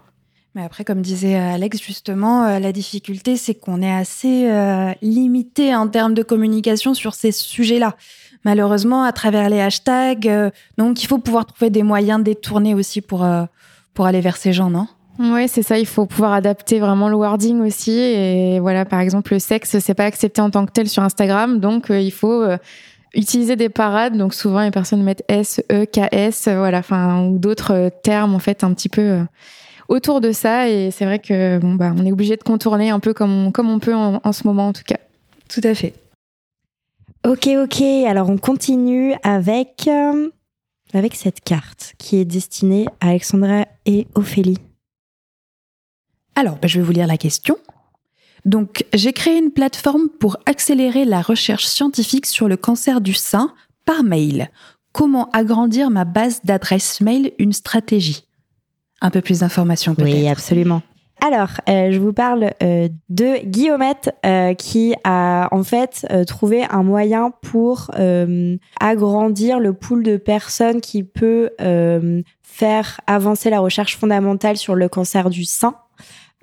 [0.55, 5.75] Mais après, comme disait Alex, justement, euh, la difficulté, c'est qu'on est assez euh, limité
[5.75, 7.95] en termes de communication sur ces sujets-là.
[8.45, 13.01] Malheureusement, à travers les hashtags, euh, donc il faut pouvoir trouver des moyens détournés aussi
[13.01, 13.27] pour,
[13.95, 14.89] pour aller vers ces gens, non?
[15.19, 15.79] Oui, c'est ça.
[15.79, 17.99] Il faut pouvoir adapter vraiment le wording aussi.
[17.99, 21.61] Et voilà, par exemple, le sexe, c'est pas accepté en tant que tel sur Instagram,
[21.61, 22.45] donc il faut
[23.15, 24.17] utiliser des parades.
[24.17, 28.39] Donc souvent, les personnes mettent S, E, K, S, voilà, enfin ou d'autres termes en
[28.39, 29.21] fait un petit peu
[29.89, 30.69] autour de ça.
[30.69, 33.51] Et c'est vrai que bon, bah, on est obligé de contourner un peu comme on,
[33.51, 34.99] comme on peut en, ce moment, en tout cas.
[35.49, 35.95] Tout à fait.
[37.27, 37.83] Ok, ok.
[38.07, 40.31] Alors, on continue avec, euh,
[40.95, 44.59] avec cette carte qui est destinée à Alexandra et Ophélie.
[46.39, 47.57] Alors, bah, je vais vous lire la question.
[48.45, 53.53] Donc, j'ai créé une plateforme pour accélérer la recherche scientifique sur le cancer du sein
[53.85, 54.49] par mail.
[54.93, 58.29] Comment agrandir ma base d'adresse mail Une stratégie?
[59.01, 60.15] Un peu plus d'informations peut-être.
[60.15, 60.83] Oui, absolument.
[61.27, 66.85] Alors, euh, je vous parle euh, de Guillaumette euh, qui a en fait trouvé un
[66.85, 67.91] moyen pour
[68.79, 71.51] agrandir le pool de personnes qui peut
[72.45, 75.75] faire avancer la recherche fondamentale sur le cancer du sein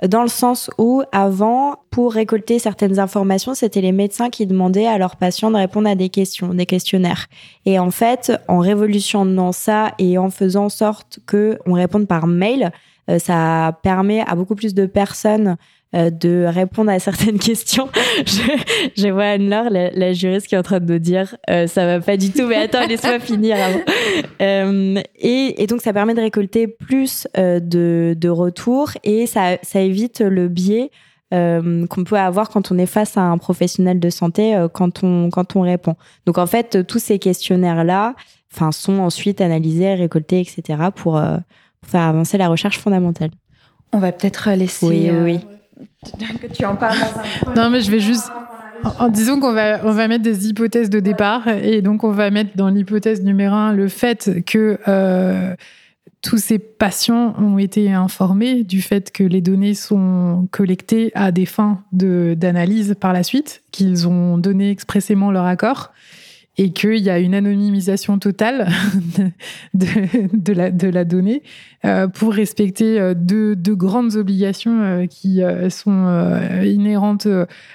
[0.04, 4.98] dans le sens où avant, pour récolter certaines informations, c'était les médecins qui demandaient à
[4.98, 7.28] leurs patients de répondre à des questions, des questionnaires.
[7.66, 12.28] Et en fait, en révolutionnant ça et en faisant en sorte que on réponde par
[12.28, 12.72] mail,
[13.10, 15.56] euh, ça permet à beaucoup plus de personnes
[15.93, 17.89] de répondre à certaines questions.
[18.26, 21.86] je, je vois Anne-Laure, la, juriste, qui est en train de nous dire euh, ça
[21.86, 23.82] va pas du tout, mais attends, laisse-moi finir avant.
[24.41, 29.58] Euh, et, et, donc, ça permet de récolter plus euh, de, de retours et ça,
[29.63, 30.91] ça évite le biais
[31.34, 35.30] euh, qu'on peut avoir quand on est face à un professionnel de santé quand on
[35.30, 35.95] quand on répond.
[36.26, 38.15] Donc en fait, tous ces questionnaires là,
[38.54, 40.63] enfin, sont ensuite analysés, récoltés, etc.
[40.95, 43.32] pour, pour faire avancer la recherche fondamentale.
[43.91, 44.86] On va peut-être laisser.
[44.86, 45.39] Oui, oui
[46.42, 46.98] que tu en parles
[47.56, 48.32] Non, mais je vais juste.
[49.00, 52.52] En, qu'on va, on va mettre des hypothèses de départ et donc on va mettre
[52.56, 55.56] dans l'hypothèse numéro un le fait que euh,
[56.22, 61.46] tous ces patients ont été informés du fait que les données sont collectées à des
[61.46, 65.92] fins d'analyse par la suite, qu'ils ont donné expressément leur accord
[66.58, 68.68] et qu'il y a une anonymisation totale
[69.74, 71.44] de, la, donnée
[71.84, 77.28] euh, pour respecter euh, deux, grandes obligations euh, qui sont inhérentes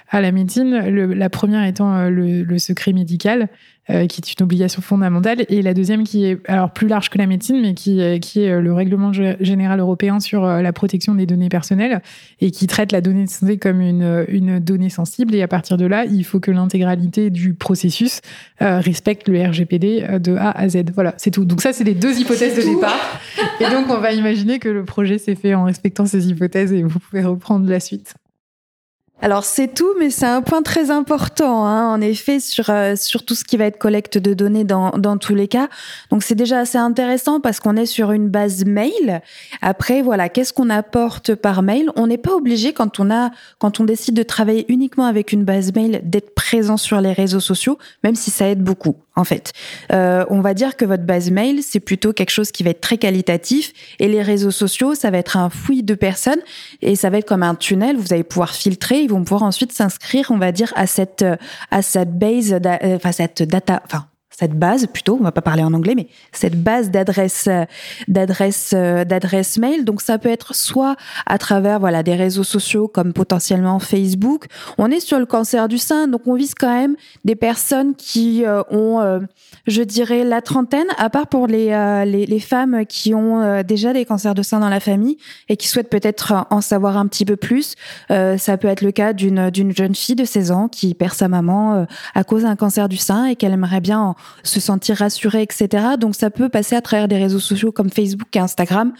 [0.09, 0.71] à la médecine.
[1.13, 3.49] La première étant le secret médical
[3.89, 7.17] euh, qui est une obligation fondamentale, et la deuxième qui est alors plus large que
[7.17, 11.25] la médecine, mais qui, qui est le règlement général européen sur euh, la protection des
[11.25, 12.01] données personnelles
[12.39, 15.33] et qui traite la donnée de santé comme une, une donnée sensible.
[15.33, 18.21] Et à partir de là, il faut que l'intégralité du processus
[18.61, 20.91] euh, respecte le RGPD de A à Z.
[20.93, 21.45] Voilà, c'est tout.
[21.45, 23.19] Donc ça, c'est les deux hypothèses de départ.
[23.59, 26.83] Et donc, on va imaginer que le projet s'est fait en respectant ces hypothèses et
[26.83, 28.13] vous pouvez reprendre la suite.
[29.23, 33.23] Alors c'est tout, mais c'est un point très important, hein, en effet, sur, euh, sur
[33.23, 35.69] tout ce qui va être collecte de données dans, dans tous les cas.
[36.09, 39.21] Donc c'est déjà assez intéressant parce qu'on est sur une base mail.
[39.61, 41.91] Après, voilà, qu'est-ce qu'on apporte par mail?
[41.95, 43.29] On n'est pas obligé quand on a,
[43.59, 47.39] quand on décide de travailler uniquement avec une base mail, d'être présent sur les réseaux
[47.39, 49.51] sociaux, même si ça aide beaucoup en fait.
[49.91, 52.81] Euh, on va dire que votre base mail, c'est plutôt quelque chose qui va être
[52.81, 56.39] très qualitatif et les réseaux sociaux, ça va être un fouillis de personnes
[56.81, 60.31] et ça va être comme un tunnel, vous allez pouvoir filtrer, vont pouvoir ensuite s'inscrire,
[60.31, 61.25] on va dire, à cette,
[61.81, 64.05] cette base, euh, enfin, cette data, enfin,
[64.41, 67.47] cette base plutôt, on va pas parler en anglais, mais cette base d'adresse
[68.07, 69.85] d'adresse d'adresse mail.
[69.85, 70.95] Donc ça peut être soit
[71.27, 74.45] à travers voilà des réseaux sociaux comme potentiellement Facebook.
[74.79, 78.43] On est sur le cancer du sein, donc on vise quand même des personnes qui
[78.43, 79.19] euh, ont, euh,
[79.67, 83.93] je dirais, la trentaine, à part pour les euh, les, les, femmes qui ont déjà
[83.93, 85.17] des cancers de sein dans la famille
[85.49, 87.75] et qui souhaitent peut-être en savoir un petit peu plus.
[88.09, 91.27] ça peut être le cas d'une d'une jeune fille de 16 ans qui perd sa
[91.27, 95.41] maman à cause d'un cancer du sein et qu'elle aimerait bien en se sentir rassuré,
[95.41, 95.95] etc.
[95.99, 98.93] Donc ça peut passer à travers des réseaux sociaux comme Facebook et Instagram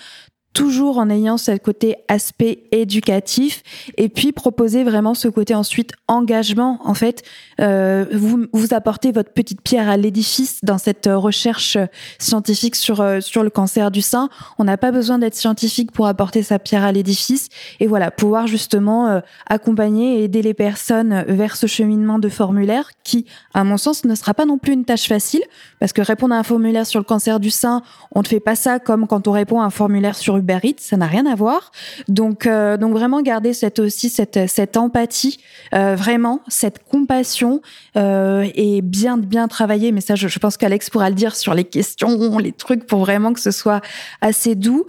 [0.54, 3.64] toujours en ayant ce côté aspect éducatif
[3.98, 7.24] et puis proposer vraiment ce côté ensuite engagement en fait.
[7.60, 11.78] Euh, vous vous apportez votre petite pierre à l'édifice dans cette recherche
[12.20, 14.30] scientifique sur euh, sur le cancer du sein.
[14.58, 17.50] On n'a pas besoin d'être scientifique pour apporter sa pierre à l'édifice.
[17.80, 22.92] Et voilà pouvoir justement euh, accompagner et aider les personnes vers ce cheminement de formulaire
[23.04, 25.44] qui à mon sens ne sera pas non plus une tâche facile.
[25.80, 27.82] Parce que répondre à un formulaire sur le cancer du sein
[28.14, 30.98] on ne fait pas ça comme quand on répond à un formulaire sur Uber ça
[30.98, 31.72] n'a rien à voir.
[32.08, 35.40] Donc, euh, donc vraiment garder cette aussi cette cette empathie,
[35.74, 37.62] euh, vraiment cette compassion
[37.96, 39.92] euh, et bien bien travailler.
[39.92, 43.34] Mais ça, je, pense qu'Alex pourra le dire sur les questions, les trucs pour vraiment
[43.34, 43.82] que ce soit
[44.22, 44.86] assez doux.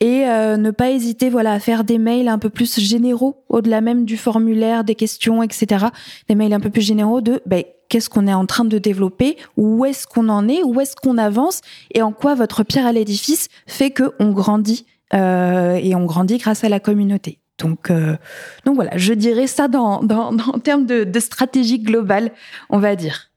[0.00, 4.04] Et ne pas hésiter voilà à faire des mails un peu plus généraux au-delà même
[4.04, 5.86] du formulaire des questions etc
[6.28, 9.36] des mails un peu plus généraux de ben, qu'est-ce qu'on est en train de développer?
[9.56, 10.62] Où est-ce qu'on en est?
[10.64, 11.60] Où est-ce qu'on avance?
[11.92, 14.84] Et en quoi votre pierre à l'édifice fait que on grandit?
[15.14, 17.38] Et on grandit grâce à la communauté.
[17.58, 18.16] Donc, euh,
[18.64, 22.32] donc voilà, je dirais ça dans, dans, dans en termes de, de stratégie globale,
[22.68, 23.30] on va dire.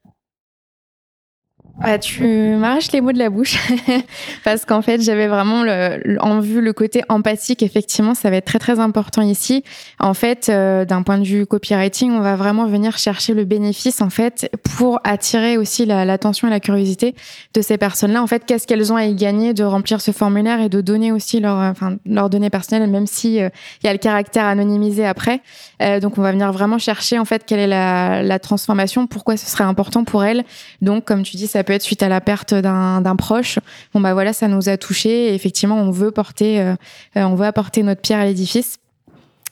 [1.79, 2.23] Ah, tu
[2.55, 3.55] m'arraches les mots de la bouche.
[4.43, 8.45] Parce qu'en fait j'avais vraiment le, en vue le côté empathique effectivement ça va être
[8.45, 9.63] très très important ici.
[9.99, 14.01] En fait euh, d'un point de vue copywriting on va vraiment venir chercher le bénéfice
[14.01, 17.13] en fait pour attirer aussi l'attention et la curiosité
[17.53, 20.09] de ces personnes là en fait qu'est-ce qu'elles ont à y gagner de remplir ce
[20.09, 23.49] formulaire et de donner aussi leur enfin leurs données personnelles même si euh,
[23.83, 25.41] il y a le caractère anonymisé après.
[25.83, 29.37] Euh, donc on va venir vraiment chercher en fait quelle est la, la transformation pourquoi
[29.37, 30.43] ce serait important pour elles.
[30.81, 33.59] Donc comme tu dis peut être suite à la perte d'un proche.
[33.93, 35.35] Bon bah voilà, ça nous a touché.
[35.35, 36.75] effectivement, on veut porter, euh,
[37.17, 38.79] euh, on veut apporter notre pierre à l'édifice.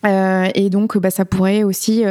[0.05, 2.05] Euh, et donc, bah, ça pourrait aussi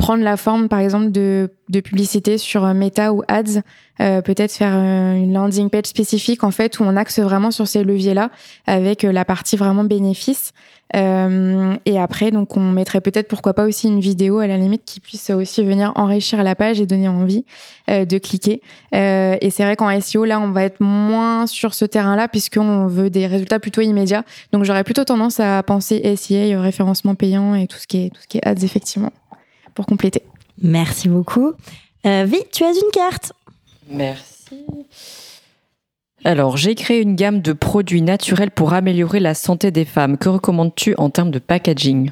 [0.00, 3.60] prendre la forme, par exemple, de, de publicité sur Meta ou Ads.
[3.98, 8.30] Peut-être faire une landing page spécifique, en fait, où on axe vraiment sur ces leviers-là,
[8.66, 10.54] avec la partie vraiment bénéfice.
[10.96, 14.82] Euh, et après, donc, on mettrait peut-être, pourquoi pas, aussi une vidéo à la limite
[14.84, 17.44] qui puisse aussi venir enrichir la page et donner envie
[17.88, 18.60] euh, de cliquer.
[18.94, 22.86] Euh, et c'est vrai qu'en SEO, là, on va être moins sur ce terrain-là puisqu'on
[22.86, 24.24] veut des résultats plutôt immédiats.
[24.52, 28.20] Donc, j'aurais plutôt tendance à penser SEA, référencement payant et tout ce qui est, tout
[28.22, 29.12] ce qui est ads, effectivement,
[29.80, 30.22] pour compléter.
[30.60, 31.54] Merci beaucoup.
[32.04, 33.32] Euh, Vi, tu as une carte.
[33.88, 34.62] Merci.
[36.22, 40.18] Alors, j'ai créé une gamme de produits naturels pour améliorer la santé des femmes.
[40.18, 42.10] Que recommandes-tu en termes de packaging?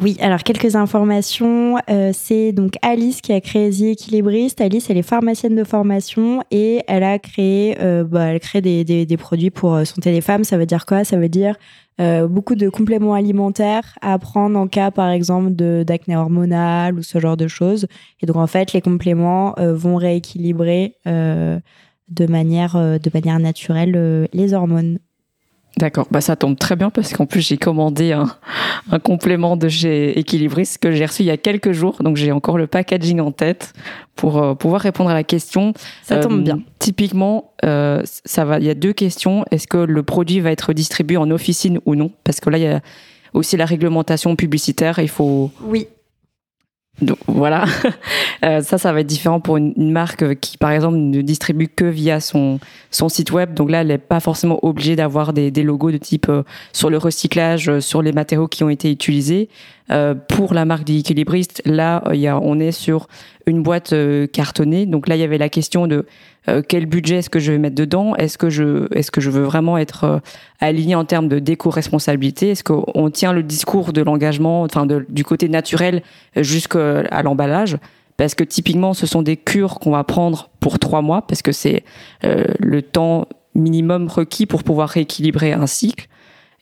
[0.00, 1.76] Oui, alors quelques informations.
[1.90, 4.60] Euh, c'est donc Alice qui a créé The.
[4.60, 8.84] Alice, elle est pharmacienne de formation et elle a créé, euh, bah, elle crée des,
[8.84, 10.44] des, des, produits pour euh, santé des femmes.
[10.44, 11.04] Ça veut dire quoi?
[11.04, 11.56] Ça veut dire
[12.00, 17.18] euh, beaucoup de compléments alimentaires à prendre en cas, par exemple, d'acné hormonal ou ce
[17.18, 17.86] genre de choses.
[18.20, 24.98] Et donc, en fait, les compléments vont rééquilibrer de manière, de manière naturelle les hormones.
[25.78, 28.26] D'accord, bah ça tombe très bien parce qu'en plus j'ai commandé un,
[28.90, 32.32] un, complément de chez Equilibris que j'ai reçu il y a quelques jours, donc j'ai
[32.32, 33.74] encore le packaging en tête
[34.16, 35.74] pour euh, pouvoir répondre à la question.
[36.02, 36.58] Ça tombe bien.
[36.80, 38.58] Typiquement, euh, ça va.
[38.58, 39.44] Il y a deux questions.
[39.52, 42.10] Est-ce que le produit va être distribué en officine ou non?
[42.24, 42.80] Parce que là il y a
[43.32, 44.98] aussi la réglementation publicitaire.
[44.98, 45.52] Il faut.
[45.62, 45.86] Oui.
[47.00, 47.64] Donc voilà,
[48.44, 51.84] euh, ça, ça va être différent pour une, marque qui, par exemple, ne distribue que
[51.84, 52.58] via son
[52.90, 53.54] son site web.
[53.54, 56.90] Donc là, elle n'est pas forcément obligée d'avoir des, des logos de type euh, sur
[56.90, 59.48] le recyclage, euh, sur les matériaux qui ont été utilisés.
[59.90, 63.08] Euh, pour la marque d'équilibriste, là, il y a, on est sur
[63.46, 64.84] une boîte euh, cartonnée.
[64.84, 66.04] Donc là, il y avait la question de
[66.48, 68.16] euh, quel budget est-ce que je vais mettre dedans?
[68.16, 70.20] Est-ce que je, est-ce que je veux vraiment être
[70.60, 72.50] aligné en termes de déco-responsabilité?
[72.50, 76.02] Est-ce qu'on tient le discours de l'engagement, enfin du côté naturel
[76.36, 77.76] jusqu'à l'emballage?
[78.16, 81.52] Parce que typiquement, ce sont des cures qu'on va prendre pour trois mois, parce que
[81.52, 81.84] c'est
[82.22, 86.08] le temps minimum requis pour pouvoir rééquilibrer un cycle.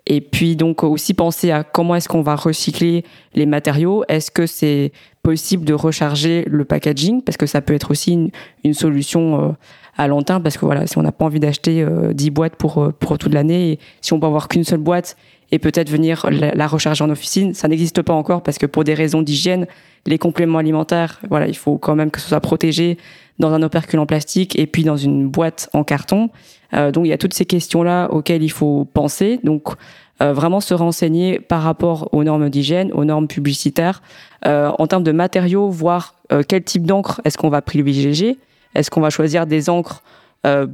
[0.06, 4.04] Et puis donc aussi penser à comment est-ce qu'on va recycler les matériaux.
[4.08, 4.92] Est-ce que c'est
[5.22, 7.22] possible de recharger le packaging?
[7.22, 8.30] Parce que ça peut être aussi une,
[8.62, 9.52] une solution euh,
[9.96, 10.44] à long terme.
[10.44, 13.18] Parce que voilà si on n'a pas envie d'acheter euh, 10 boîtes pour euh, pour
[13.18, 15.16] toute l'année si on peut avoir qu'une seule boîte
[15.52, 18.44] et peut-être venir la, recharger en officine ça n'existe pas encore.
[18.44, 19.66] Parce que pour des raisons d'hygiène
[20.06, 22.96] les compléments alimentaires voilà il faut quand même que ce soit protégé
[23.38, 26.30] dans un opercule en plastique et puis dans une boîte en carton
[26.72, 29.76] donc il y a toutes ces questions là auxquelles il faut penser donc
[30.22, 34.02] euh, vraiment se renseigner par rapport aux normes d'hygiène, aux normes publicitaires,
[34.46, 38.38] euh, en termes de matériaux, voir euh, quel type d'encre est-ce qu'on va privilégier,
[38.74, 40.02] est-ce qu'on va choisir des encres,
[40.46, 40.66] euh,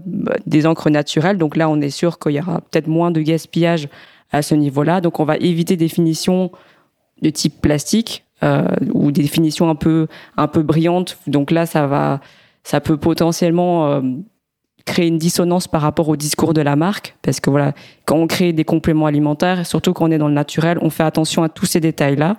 [0.46, 1.38] des encres naturelles?
[1.38, 3.88] Donc là, on est sûr qu'il y aura peut-être moins de gaspillage
[4.30, 5.00] à ce niveau-là.
[5.00, 6.52] Donc on va éviter des finitions
[7.20, 11.18] de type plastique euh, ou des finitions un peu un peu brillantes.
[11.26, 12.20] Donc là, ça va,
[12.62, 14.02] ça peut potentiellement
[14.84, 17.72] créer une dissonance par rapport au discours de la marque, parce que voilà,
[18.04, 21.02] quand on crée des compléments alimentaires, surtout quand on est dans le naturel, on fait
[21.02, 22.36] attention à tous ces détails-là.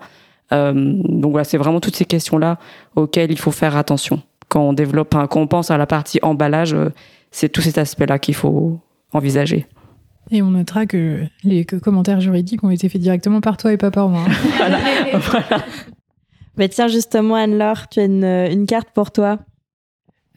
[0.52, 2.60] Euh, donc voilà, c'est vraiment toutes ces questions-là
[2.96, 4.22] auxquelles il faut faire attention.
[4.50, 6.90] Quand on développe, quand on pense à la partie emballage, euh,
[7.32, 8.80] c'est tous ces aspects-là qu'il faut
[9.14, 9.66] envisager.
[10.32, 13.92] Et on notera que les commentaires juridiques ont été faits directement par toi et pas
[13.92, 14.24] par moi.
[14.58, 14.80] Voilà.
[15.14, 15.64] voilà.
[16.58, 19.40] Mais tiens, justement, Anne-Laure, tu as une, une carte pour toi.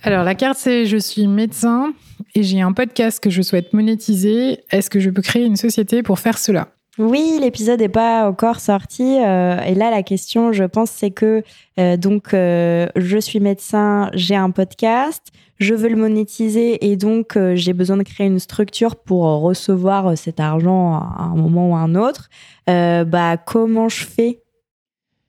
[0.03, 1.93] Alors, la carte, c'est je suis médecin
[2.35, 4.61] et j'ai un podcast que je souhaite monétiser.
[4.71, 6.69] Est-ce que je peux créer une société pour faire cela?
[6.99, 9.19] Oui, l'épisode n'est pas encore sorti.
[9.19, 11.43] Euh, et là, la question, je pense, c'est que
[11.79, 17.39] euh, donc euh, je suis médecin, j'ai un podcast, je veux le monétiser et donc
[17.55, 21.79] j'ai besoin de créer une structure pour recevoir cet argent à un moment ou à
[21.79, 22.29] un autre.
[22.67, 24.41] bah, comment je fais?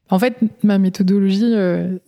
[0.09, 1.53] En fait, ma méthodologie,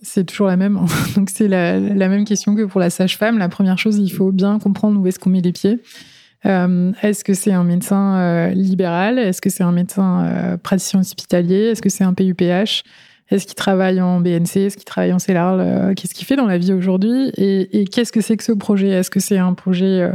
[0.02, 0.78] c'est toujours la même.
[1.16, 3.38] Donc, c'est la, même question que pour la sage-femme.
[3.38, 5.80] La première chose, il faut bien comprendre où est-ce qu'on met les pieds.
[6.46, 9.18] Euh, est-ce que c'est un médecin euh, libéral?
[9.18, 11.70] Est-ce que c'est un médecin euh, praticien hospitalier?
[11.70, 12.82] Est-ce que c'est un PUPH
[13.30, 16.58] Est-ce qu'il travaille en BNC Est-ce qu'il travaille en CELARL Qu'est-ce qu'il fait dans la
[16.58, 17.30] vie aujourd'hui?
[17.36, 18.88] Et, qu'est-ce que c'est que ce projet?
[18.88, 20.10] Est-ce que c'est un projet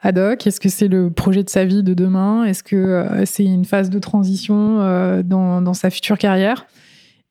[0.00, 0.46] ad hoc?
[0.46, 2.44] Est-ce que c'est le projet de sa vie de demain?
[2.44, 4.78] Est-ce que c'est une phase de transition
[5.24, 6.66] dans, sa future carrière?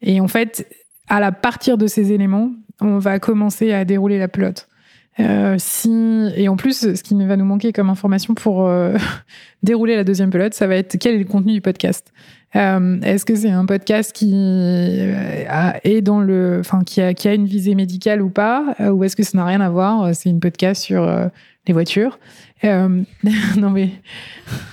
[0.03, 0.67] Et en fait,
[1.07, 2.51] à la partir de ces éléments,
[2.81, 4.67] on va commencer à dérouler la pelote.
[5.19, 5.57] Euh,
[6.35, 8.95] et en plus, ce qui va nous manquer comme information pour euh,
[9.63, 12.11] dérouler la deuxième pelote, ça va être quel est le contenu du podcast.
[12.55, 14.33] Euh, Est-ce que c'est un podcast qui
[15.47, 19.23] a, est dans le, enfin qui a une visée médicale ou pas, ou est-ce que
[19.23, 20.13] ça n'a rien à voir?
[20.15, 21.07] C'est une podcast sur
[21.67, 22.19] les voitures.
[22.65, 23.03] Euh,
[23.57, 23.89] non mais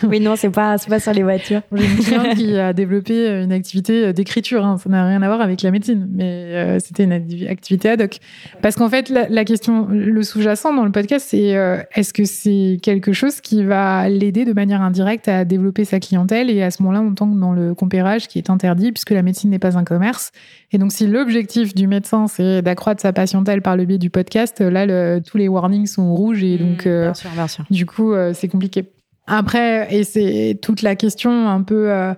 [0.05, 1.63] oui non c'est pas c'est pas sur les voitures.
[1.73, 4.65] J'ai une cliente qui a développé une activité d'écriture.
[4.65, 4.79] Hein.
[4.79, 7.13] Ça n'a rien à voir avec la médecine, mais euh, c'était une
[7.49, 8.19] activité ad hoc.
[8.63, 12.25] Parce qu'en fait la, la, question, le sous-jacent dans le podcast, c'est euh, est-ce que
[12.25, 16.71] c'est quelque chose qui va l'aider de manière indirecte à développer sa clientèle et à
[16.71, 19.77] ce moment-là on tombe dans le compérage qui est interdit puisque la médecine n'est pas
[19.77, 20.31] un commerce.
[20.73, 24.61] Et donc si l'objectif du médecin c'est d'accroître sa patientèle par le biais du podcast,
[24.61, 27.65] là le, tous les warnings sont rouges et donc mmh, bien sûr, bien sûr.
[27.71, 28.85] Du coup, euh, c'est compliqué.
[29.27, 32.13] Après, et c'est toute la question un peu, euh,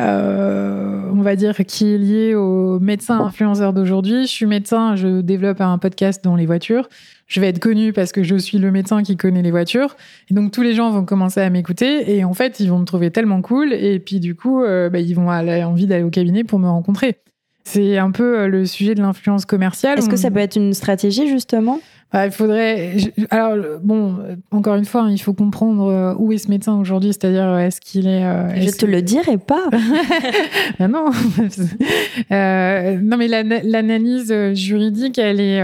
[0.00, 4.22] euh, on va dire, qui est liée aux médecins influenceurs d'aujourd'hui.
[4.22, 6.88] Je suis médecin, je développe un podcast dans les voitures.
[7.28, 9.96] Je vais être connu parce que je suis le médecin qui connaît les voitures.
[10.28, 12.16] Et donc, tous les gens vont commencer à m'écouter.
[12.16, 13.72] Et en fait, ils vont me trouver tellement cool.
[13.72, 17.16] Et puis, du coup, bah, ils vont avoir envie d'aller au cabinet pour me rencontrer.
[17.68, 19.98] C'est un peu le sujet de l'influence commerciale.
[19.98, 21.80] Est-ce que ça peut être une stratégie, justement?
[22.12, 22.94] Bah, il faudrait.
[23.30, 24.18] Alors, bon,
[24.52, 27.58] encore une fois, hein, il faut comprendre euh, où est ce médecin aujourd'hui, c'est-à-dire euh,
[27.58, 28.24] est-ce qu'il est.
[28.24, 29.68] Euh, je te le dirai pas.
[30.78, 31.10] ben non.
[32.30, 35.60] euh, non, mais l'analyse juridique, elle est.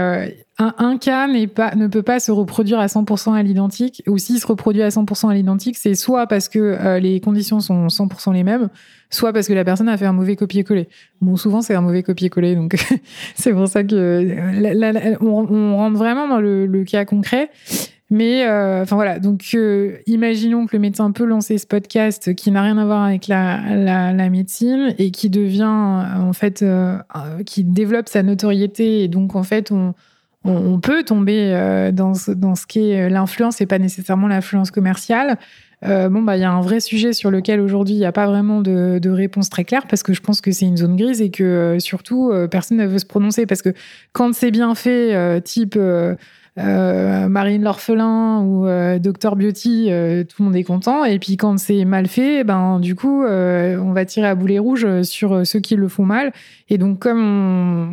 [0.59, 4.39] Un, un, cas pas, ne peut pas se reproduire à 100% à l'identique, ou s'il
[4.39, 8.43] se reproduit à 100% à l'identique, c'est soit parce que les conditions sont 100% les
[8.43, 8.69] mêmes,
[9.13, 10.89] soit parce que la personne a fait un mauvais copier-coller.
[11.21, 12.75] Bon, souvent c'est un mauvais copier-coller, donc
[13.35, 17.49] c'est pour ça que euh, on, rentre vraiment dans le, cas concret.
[18.09, 22.51] Mais euh, enfin voilà, donc euh, imaginons que le médecin peut lancer ce podcast qui
[22.51, 26.63] n'a rien à voir avec la, médecine et qui devient en fait,
[27.45, 29.71] qui développe sa notoriété et donc en fait
[30.45, 35.39] on peut tomber dans, ce, dans ce qui est l'influence et pas nécessairement l'influence commerciale.
[35.85, 38.11] Euh, bon, bah, il y a un vrai sujet sur lequel aujourd'hui il n'y a
[38.11, 41.21] pas vraiment de, réponse très claire parce que je pense que c'est une zone grise
[41.21, 43.73] et que euh, surtout euh, personne ne veut se prononcer parce que
[44.11, 45.77] quand c'est bien fait, type
[46.55, 48.65] Marine l'orphelin ou
[48.99, 49.85] Docteur Beauty,
[50.29, 51.03] tout le monde est content.
[51.03, 55.01] Et puis quand c'est mal fait, ben du coup, on va tirer à boulet rouge
[55.03, 56.31] sur ceux qui le font mal.
[56.69, 57.19] Et donc comme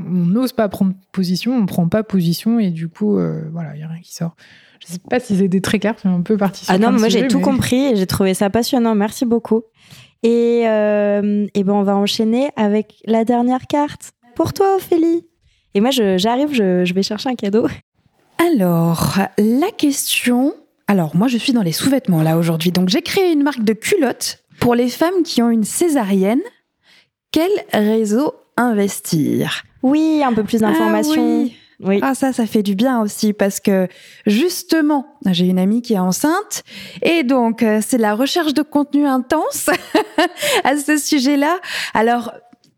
[0.06, 3.18] on n'ose pas prendre position, on prend pas position et du coup,
[3.52, 4.34] voilà, il y a rien qui sort.
[4.80, 7.40] Je sais pas si c'était très clair, un peu parti Ah non, moi j'ai tout
[7.40, 8.94] compris et j'ai trouvé ça passionnant.
[8.94, 9.62] Merci beaucoup.
[10.22, 15.26] Et, euh, et ben on va enchaîner avec la dernière carte pour toi, Ophélie.
[15.74, 17.66] Et moi, j'arrive, je, je, vais chercher un cadeau.
[18.52, 20.54] Alors, la question.
[20.88, 22.72] Alors, moi, je suis dans les sous-vêtements là aujourd'hui.
[22.72, 26.40] Donc, j'ai créé une marque de culottes pour les femmes qui ont une césarienne.
[27.32, 29.62] Quel réseau investir?
[29.82, 31.22] Oui, un peu plus d'informations.
[31.22, 31.56] Ah oui.
[31.82, 31.98] Oui.
[32.02, 33.88] Ah ça, ça fait du bien aussi parce que
[34.26, 36.62] justement, j'ai une amie qui est enceinte
[37.02, 39.70] et donc euh, c'est la recherche de contenu intense
[40.64, 41.58] à ce sujet-là.
[41.94, 42.32] Alors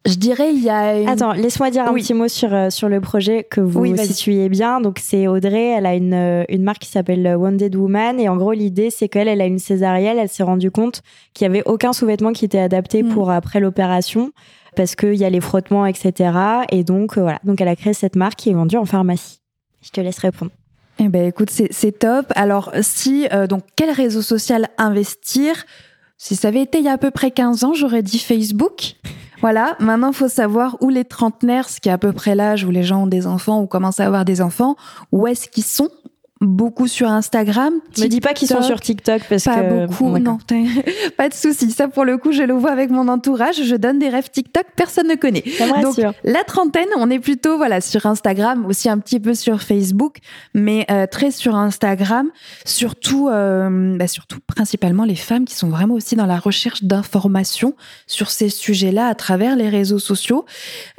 [0.07, 1.09] je dirais il y a une...
[1.09, 4.49] Attends, laisse-moi dire un petit mot sur euh, sur le projet que vous oui, situez
[4.49, 4.81] bien.
[4.81, 8.37] Donc c'est Audrey, elle a une euh, une marque qui s'appelle Wounded Woman et en
[8.37, 11.03] gros l'idée c'est qu'elle elle a une césarienne, elle s'est rendue compte
[11.35, 13.09] qu'il y avait aucun sous-vêtement qui était adapté mm.
[13.09, 14.31] pour après l'opération
[14.77, 16.33] parce qu'il y a les frottements, etc.
[16.71, 17.41] Et donc, euh, voilà.
[17.45, 19.41] Donc, elle a créé cette marque qui est vendue en pharmacie.
[19.83, 20.53] Je te laisse répondre.
[20.99, 22.33] Eh ben écoute, c'est top.
[22.37, 25.65] Alors si euh, donc quel réseau social investir?
[26.17, 28.95] Si ça avait été il y a à peu près 15 ans, j'aurais dit Facebook.
[29.41, 32.71] Voilà, maintenant faut savoir où les trentenaires, ce qui est à peu près l'âge où
[32.71, 34.77] les gens ont des enfants ou commencent à avoir des enfants,
[35.11, 35.91] où est-ce qu'ils sont
[36.43, 37.75] beaucoup sur Instagram.
[37.99, 40.19] Ne dis pas qu'ils sont sur TikTok parce pas que beaucoup.
[40.19, 40.39] non,
[41.17, 41.71] pas de souci.
[41.71, 43.63] Ça pour le coup, je le vois avec mon entourage.
[43.63, 45.45] Je donne des rêves TikTok, personne ne connaît.
[45.81, 50.19] Donc la trentaine, on est plutôt voilà sur Instagram, aussi un petit peu sur Facebook,
[50.55, 52.29] mais euh, très sur Instagram.
[52.65, 57.75] Surtout, euh, bah, surtout principalement les femmes qui sont vraiment aussi dans la recherche d'informations
[58.07, 60.45] sur ces sujets-là à travers les réseaux sociaux.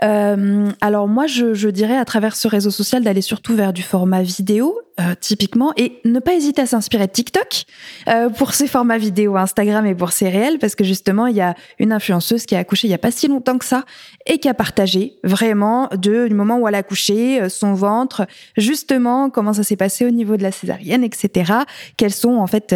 [0.03, 3.83] Euh, alors moi, je, je dirais à travers ce réseau social d'aller surtout vers du
[3.83, 7.63] format vidéo euh, typiquement, et ne pas hésiter à s'inspirer de TikTok
[8.07, 11.41] euh, pour ses formats vidéo Instagram et pour ses réels, parce que justement, il y
[11.41, 13.85] a une influenceuse qui a accouché il y a pas si longtemps que ça
[14.27, 18.27] et qui a partagé vraiment de, du moment où elle a accouché, euh, son ventre,
[18.55, 21.53] justement, comment ça s'est passé au niveau de la césarienne, etc.
[21.97, 22.75] Quels sont en fait,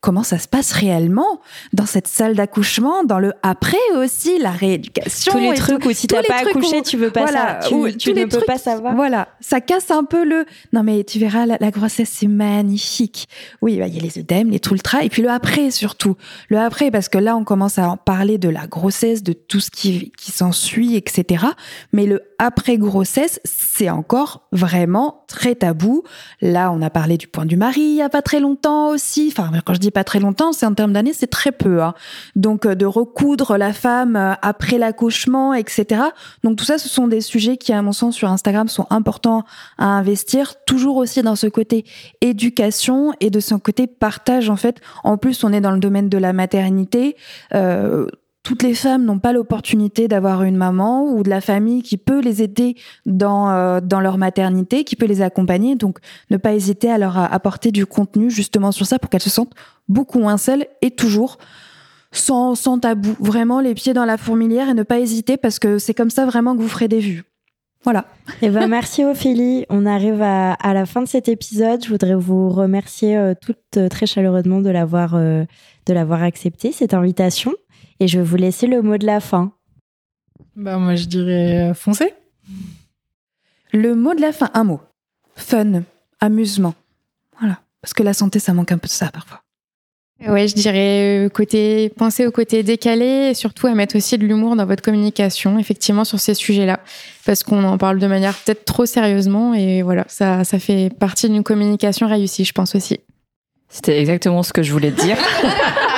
[0.00, 1.42] comment ça se passe réellement
[1.74, 5.32] dans cette salle d'accouchement, dans le après aussi, la rééducation.
[5.32, 8.24] Tous les trucs où si t'as pas accouché, tu veux pas voilà, tu, tu ne
[8.24, 8.94] peux pas savoir.
[8.94, 10.46] Voilà, ça casse un peu le.
[10.72, 13.28] Non mais tu verras la, grossesse, c'est magnifique.
[13.62, 16.16] Oui, bah, il y a les œdèmes, les ultra, et puis le après surtout.
[16.48, 19.60] Le après, parce que là, on commence à en parler de la grossesse, de tout
[19.60, 21.46] ce qui, qui s'ensuit, etc.
[21.92, 26.02] Mais le après grossesse, c'est encore vraiment très tabou.
[26.40, 29.32] Là, on a parlé du point du mari il y a pas très longtemps aussi.
[29.32, 31.82] Enfin, quand je dis pas très longtemps, c'est en termes d'années, c'est très peu.
[31.82, 31.94] Hein.
[32.36, 36.02] Donc, euh, de recoudre la femme euh, après l'accouchement, etc.
[36.42, 39.44] Donc, tout ça, ce sont des sujets qui, à mon sens, sur Instagram, sont importants
[39.78, 40.54] à investir.
[40.64, 41.84] Toujours aussi dans ce côté
[42.20, 44.80] éducation et de son côté partage en fait.
[45.02, 47.16] En plus, on est dans le domaine de la maternité.
[47.54, 48.06] Euh,
[48.44, 52.20] toutes les femmes n'ont pas l'opportunité d'avoir une maman ou de la famille qui peut
[52.20, 55.76] les aider dans, euh, dans leur maternité, qui peut les accompagner.
[55.76, 55.98] Donc,
[56.30, 59.54] ne pas hésiter à leur apporter du contenu justement sur ça pour qu'elles se sentent
[59.88, 61.38] beaucoup moins seules et toujours
[62.12, 63.16] sans, sans tabou.
[63.18, 66.26] Vraiment les pieds dans la fourmilière et ne pas hésiter parce que c'est comme ça
[66.26, 67.24] vraiment que vous ferez des vues.
[67.84, 68.06] Voilà.
[68.40, 69.66] Eh ben, merci Ophélie.
[69.68, 71.84] On arrive à, la fin de cet épisode.
[71.84, 75.44] Je voudrais vous remercier euh, toutes euh, très chaleureusement de l'avoir euh,
[75.86, 77.52] de l'avoir accepté cette invitation.
[78.00, 79.52] Et je vais vous laisser le mot de la fin.
[80.56, 82.14] Bah moi je dirais foncer.
[83.72, 84.80] Le mot de la fin, un mot.
[85.36, 85.82] Fun,
[86.20, 86.74] amusement.
[87.38, 87.60] Voilà.
[87.82, 89.43] Parce que la santé, ça manque un peu de ça parfois.
[90.20, 94.24] Ouais, je dirais euh, côté penser au côté décalé et surtout à mettre aussi de
[94.24, 96.80] l'humour dans votre communication, effectivement sur ces sujets-là,
[97.26, 101.28] parce qu'on en parle de manière peut-être trop sérieusement et voilà, ça, ça fait partie
[101.28, 103.00] d'une communication réussie, je pense aussi.
[103.68, 105.18] C'était exactement ce que je voulais dire.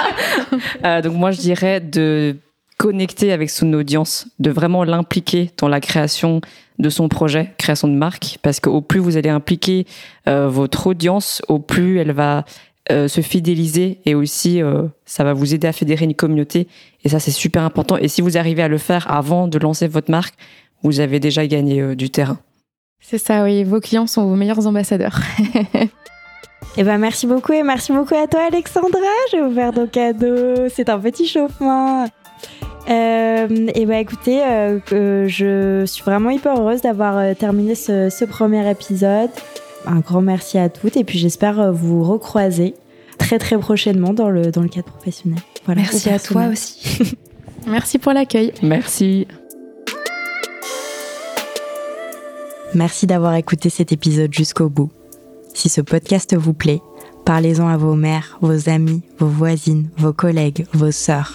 [0.84, 2.36] euh, donc moi, je dirais de
[2.78, 6.40] connecter avec son audience, de vraiment l'impliquer dans la création
[6.78, 9.86] de son projet, création de marque, parce qu'au plus vous allez impliquer
[10.28, 12.44] euh, votre audience, au plus elle va
[12.92, 16.68] euh, se fidéliser et aussi euh, ça va vous aider à fédérer une communauté.
[17.02, 17.96] Et ça c'est super important.
[17.96, 20.34] Et si vous arrivez à le faire avant de lancer votre marque
[20.84, 22.38] vous avez déjà gagné euh, du terrain.
[23.00, 23.64] C'est ça oui.
[23.64, 25.18] Vos clients sont vos meilleurs ambassadeurs.
[25.56, 25.88] Et
[26.76, 29.00] eh ben merci beaucoup et merci beaucoup à toi Alexandra.
[29.32, 30.68] J'ai ouvert ton cadeau.
[30.72, 32.04] C'est un petit chauffement.
[32.86, 34.38] Et eh ben écoutez
[34.92, 39.30] je suis vraiment hyper heureuse d'avoir terminé ce, ce premier épisode
[39.86, 42.74] un grand merci à toutes et puis j'espère euh, vous recroiser
[43.18, 45.38] très très prochainement dans le, dans le cadre professionnel.
[45.64, 47.14] Voilà, merci à toi aussi.
[47.66, 48.52] merci pour l'accueil.
[48.62, 49.26] Merci.
[52.74, 54.90] Merci d'avoir écouté cet épisode jusqu'au bout.
[55.54, 56.82] Si ce podcast vous plaît,
[57.24, 61.32] parlez-en à vos mères, vos amis, vos voisines, vos collègues, vos sœurs.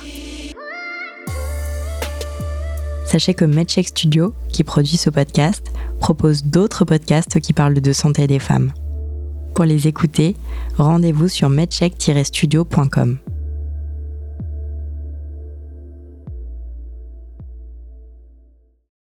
[3.12, 8.26] Sachez que MedCheck Studio, qui produit ce podcast, propose d'autres podcasts qui parlent de santé
[8.26, 8.72] des femmes.
[9.54, 10.38] Pour les écouter,
[10.78, 13.18] rendez-vous sur medcheck-studio.com.